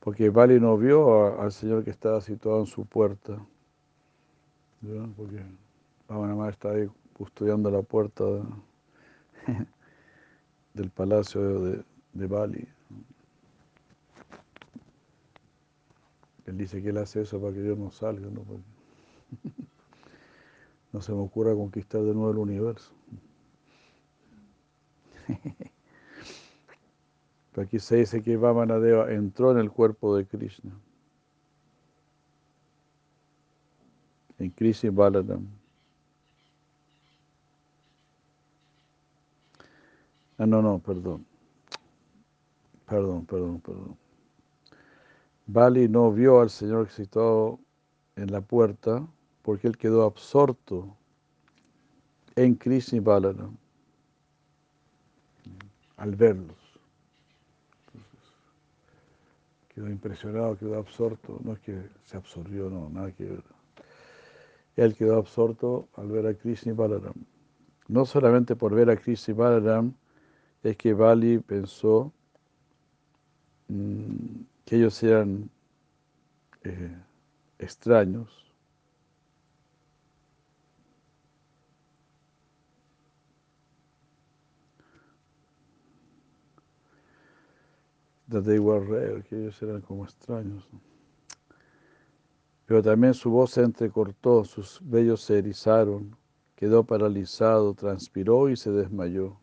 [0.00, 3.44] Porque Bali no vio al Señor que estaba situado en su puerta.
[5.16, 5.42] Porque
[6.50, 8.24] está ahí custodiando la puerta
[10.74, 12.75] del palacio de Bali.
[16.46, 18.44] Él dice que él hace eso para que Dios no salga, ¿no?
[20.92, 22.92] no se me ocurra conquistar de nuevo el universo.
[27.56, 30.72] Aquí se dice que Vamanadeva entró en el cuerpo de Krishna.
[34.38, 35.46] En Krishna y Balaram.
[40.38, 41.24] Ah, no, no, perdón.
[42.86, 43.96] Perdón, perdón, perdón.
[45.46, 47.60] Bali no vio al Señor situado
[48.16, 49.06] en la puerta
[49.42, 50.96] porque él quedó absorto
[52.34, 53.56] en Krishna y Balaram
[55.96, 56.66] al verlos.
[59.76, 63.42] quedó impresionado, quedó absorto, no es que se absorbió, no, nada que ver.
[64.74, 67.12] Él quedó absorto al ver a Krishna y Balaram.
[67.86, 69.92] No solamente por ver a Krishna y Balaram,
[70.62, 72.10] es que Bali pensó
[73.68, 75.48] mm, que ellos eran
[76.64, 76.94] eh,
[77.58, 78.42] extraños.
[88.28, 90.66] that they were rare, que ellos eran como extraños.
[92.66, 96.16] Pero también su voz se entrecortó, sus vellos se erizaron,
[96.56, 99.38] quedó paralizado, transpiró y se desmayó.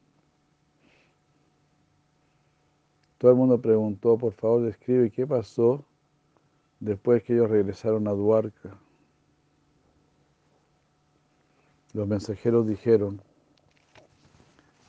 [3.23, 5.85] Todo el mundo preguntó, por favor, describe qué pasó
[6.81, 8.77] después que ellos regresaron a Duarca.
[11.93, 13.21] Los mensajeros dijeron,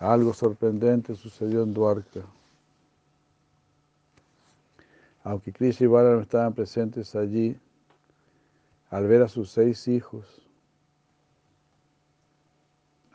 [0.01, 2.27] algo sorprendente sucedió en Duarca.
[5.23, 7.57] Aunque Krishna y Balaram estaban presentes allí,
[8.91, 10.43] al ver a sus seis hijos,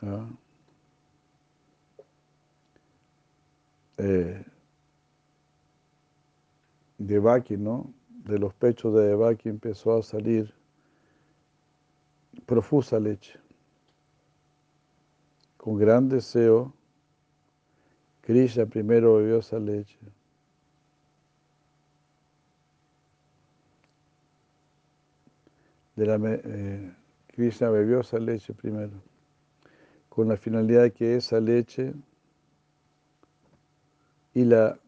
[0.00, 0.26] ¿ah?
[3.98, 4.46] eh,
[7.00, 7.92] Devaki, ¿no?
[8.26, 10.52] De los pechos de Devaki empezó a salir
[12.44, 13.40] profusa leche.
[15.56, 16.74] Con gran deseo,
[18.20, 19.98] Krishna primero bebió esa leche.
[25.96, 26.94] eh,
[27.28, 29.02] Krishna bebió esa leche primero,
[30.10, 31.94] con la finalidad de que esa leche
[34.34, 34.78] y, la,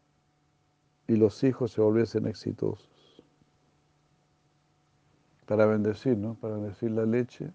[1.07, 2.89] y los hijos se volviesen exitosos.
[5.47, 6.35] Para bendecir, ¿no?
[6.35, 7.51] Para bendecir la leche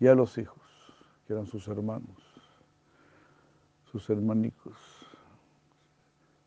[0.00, 0.62] y a los hijos,
[1.26, 2.16] que eran sus hermanos,
[3.90, 4.76] sus hermanicos,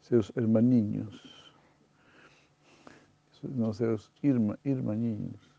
[0.01, 1.13] sus hermaniños.
[3.43, 5.49] no Zeus, Irma, Irmañiños.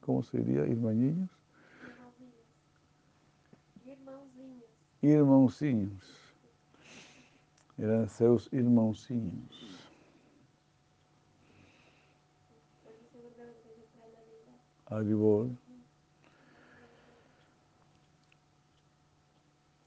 [0.00, 0.66] ¿Cómo se diría?
[0.66, 1.30] Irmañiños.
[5.00, 6.18] Irmãozinhos.
[7.76, 9.77] Eran Zeus irmãozinhos.
[14.90, 15.56] Aribol.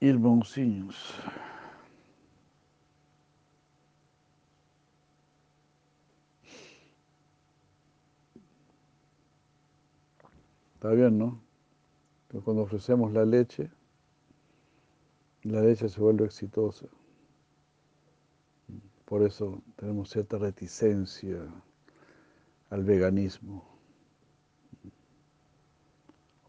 [0.00, 1.14] Irmãozinhos.
[10.74, 11.40] Está bien, ¿no?
[12.26, 13.70] Pero cuando ofrecemos la leche,
[15.44, 16.86] la leche se vuelve exitosa.
[19.04, 21.38] Por eso tenemos cierta reticencia
[22.70, 23.71] al veganismo.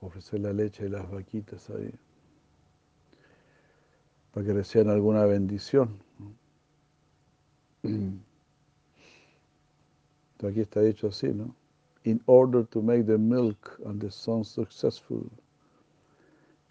[0.03, 1.93] Ofrecer la leche de las vaquitas ahí.
[4.33, 5.97] Para que reciban alguna bendición.
[10.45, 11.55] Aquí está dicho así, ¿no?
[12.03, 15.23] In order to make the milk and the son successful,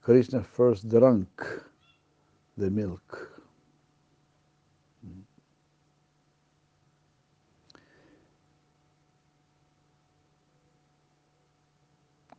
[0.02, 1.26] Krishna first drank
[2.58, 3.31] the milk.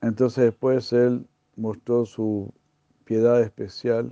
[0.04, 1.26] Entonces después él
[1.56, 2.54] mostró su
[3.06, 4.12] piedad especial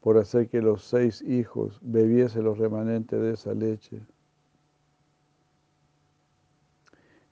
[0.00, 4.02] por hacer que los seis hijos bebiesen los remanentes de esa leche.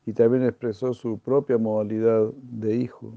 [0.07, 3.13] Y también expresó su propia modalidad de hijo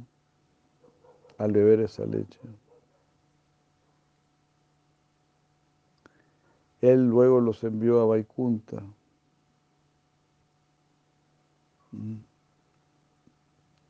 [1.38, 2.40] al beber esa leche.
[6.82, 8.82] Él luego los envió a Vaikunta.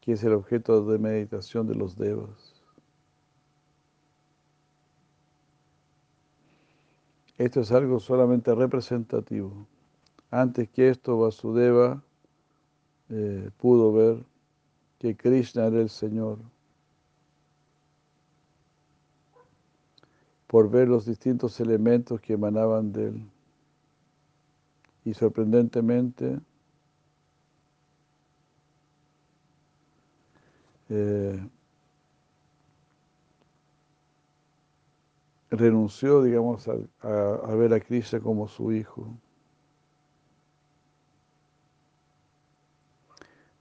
[0.06, 2.54] Que es el objeto de meditación de los devas.
[7.40, 9.68] Esto es algo solamente representativo.
[10.30, 12.04] Antes que esto, Vasudeva
[13.10, 14.24] eh, pudo ver
[15.00, 16.38] que Krishna era el Señor.
[20.46, 23.30] Por ver los distintos elementos que emanaban de él.
[25.04, 26.40] Y sorprendentemente,
[30.90, 31.50] Eh,
[35.50, 39.18] renunció, digamos, a, ver a Krishna como su hijo.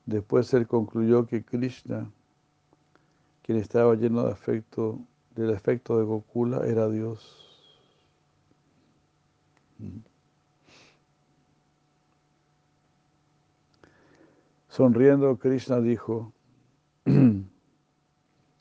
[0.06, 2.10] Después él concluyó que Krishna,
[3.42, 4.98] quien estaba lleno de afecto,
[5.34, 7.40] del afecto de Gokula, era Dios.
[9.78, 10.00] Mm.
[14.68, 16.32] Sonriendo, Krishna dijo,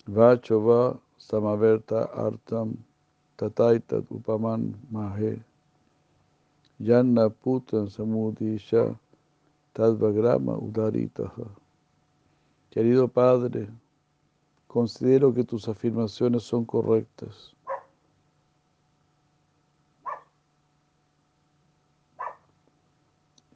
[0.07, 2.77] Vachova samaverta artam
[3.37, 5.39] tataitat upaman mahe
[6.79, 8.95] yanna putan samudisha
[9.73, 11.47] tadvagrama udaritaha.
[12.69, 13.69] Querido Padre,
[14.67, 17.53] considero que tus afirmaciones son correctas.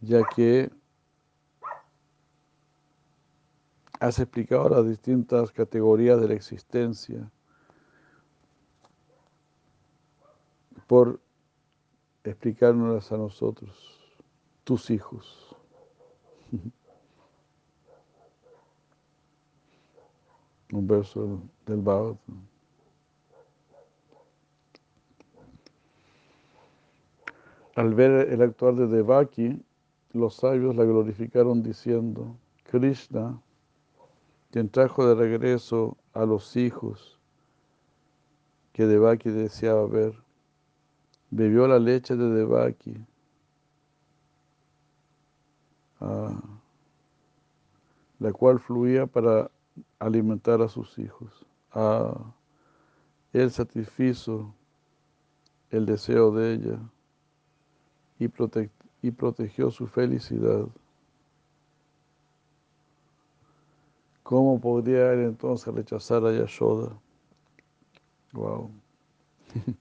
[0.02, 0.70] ya que
[4.00, 7.32] has explicado las distintas categorías de la existencia
[10.86, 11.20] por
[12.24, 14.00] explicárnoslas a nosotros,
[14.64, 15.56] tus hijos.
[20.72, 22.18] Un verso del Bhagavad.
[27.76, 29.64] Al ver el actuar de Devaki,
[30.12, 33.40] los sabios la glorificaron diciendo, Krishna
[34.58, 37.20] quien trajo de regreso a los hijos
[38.74, 40.16] que Devaki deseaba ver,
[41.30, 42.98] bebió la leche de Devaki,
[46.02, 46.42] ah,
[48.18, 49.52] la cual fluía para
[50.00, 51.46] alimentar a sus hijos.
[51.72, 52.34] Ah,
[53.34, 54.56] él satisfizo
[55.70, 56.80] el deseo de ella
[58.18, 58.26] y,
[59.04, 60.66] y protegió su felicidad.
[64.28, 66.92] ¿Cómo podría él entonces rechazar a Yashoda?
[68.34, 68.70] Wow.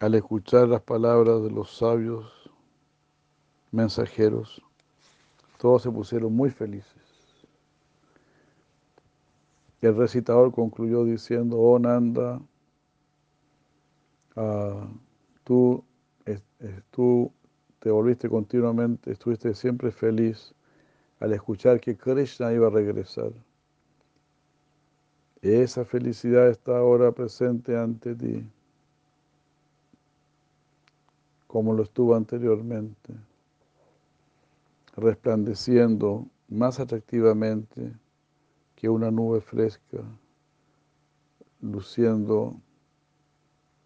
[0.00, 2.50] Al escuchar las palabras de los sabios
[3.70, 4.60] mensajeros,
[5.58, 7.46] todos se pusieron muy felices.
[9.80, 12.40] El recitador concluyó diciendo, oh Nanda,
[14.36, 14.88] Ah,
[15.44, 15.84] tú,
[16.90, 17.30] tú
[17.80, 20.54] te volviste continuamente, estuviste siempre feliz
[21.20, 23.32] al escuchar que Krishna iba a regresar.
[25.42, 28.44] esa felicidad está ahora presente ante ti,
[31.46, 33.12] como lo estuvo anteriormente,
[34.96, 37.92] resplandeciendo más atractivamente
[38.76, 39.98] que una nube fresca,
[41.60, 42.56] luciendo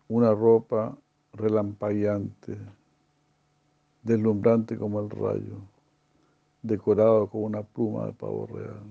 [0.09, 0.97] una ropa
[1.33, 2.59] relampagueante,
[4.03, 5.59] deslumbrante como el rayo,
[6.62, 8.83] decorado con una pluma de pavo real.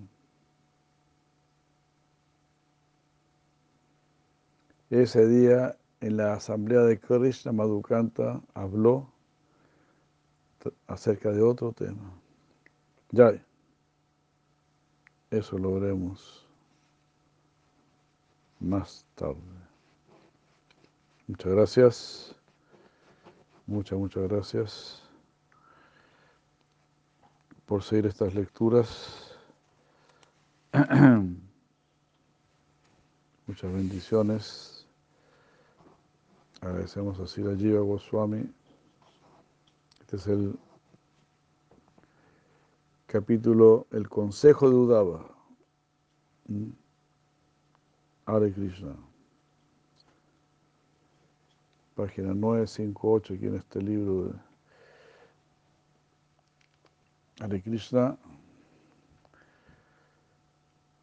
[4.89, 9.09] Ese día en la asamblea de Krishna Madhukanta habló
[10.87, 12.11] acerca de otro tema.
[13.11, 13.33] Ya,
[15.31, 16.47] eso lo veremos
[18.59, 19.54] más tarde.
[21.27, 22.35] Muchas gracias.
[23.65, 25.01] Muchas, muchas gracias
[27.65, 29.35] por seguir estas lecturas.
[33.47, 34.85] Muchas bendiciones.
[36.61, 38.47] Agradecemos a Sira Jiva Goswami.
[40.01, 40.59] Este es el
[43.07, 45.25] capítulo El Consejo de Udava.
[46.47, 46.69] ¿Mm?
[48.27, 48.95] Hare Krishna.
[51.95, 54.33] Página 958 aquí en este libro de
[57.39, 58.17] Hare Krishna.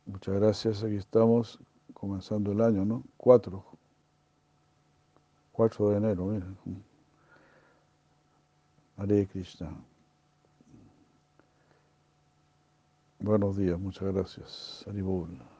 [0.04, 1.58] Muchas gracias, aquí estamos
[1.94, 3.04] comenzando el año, ¿no?
[3.16, 3.64] 4.
[5.52, 6.46] 4 de enero, mira.
[8.98, 9.74] Hare Krishna.
[13.18, 14.84] Buenos días, muchas gracias.
[14.86, 15.51] Haribol.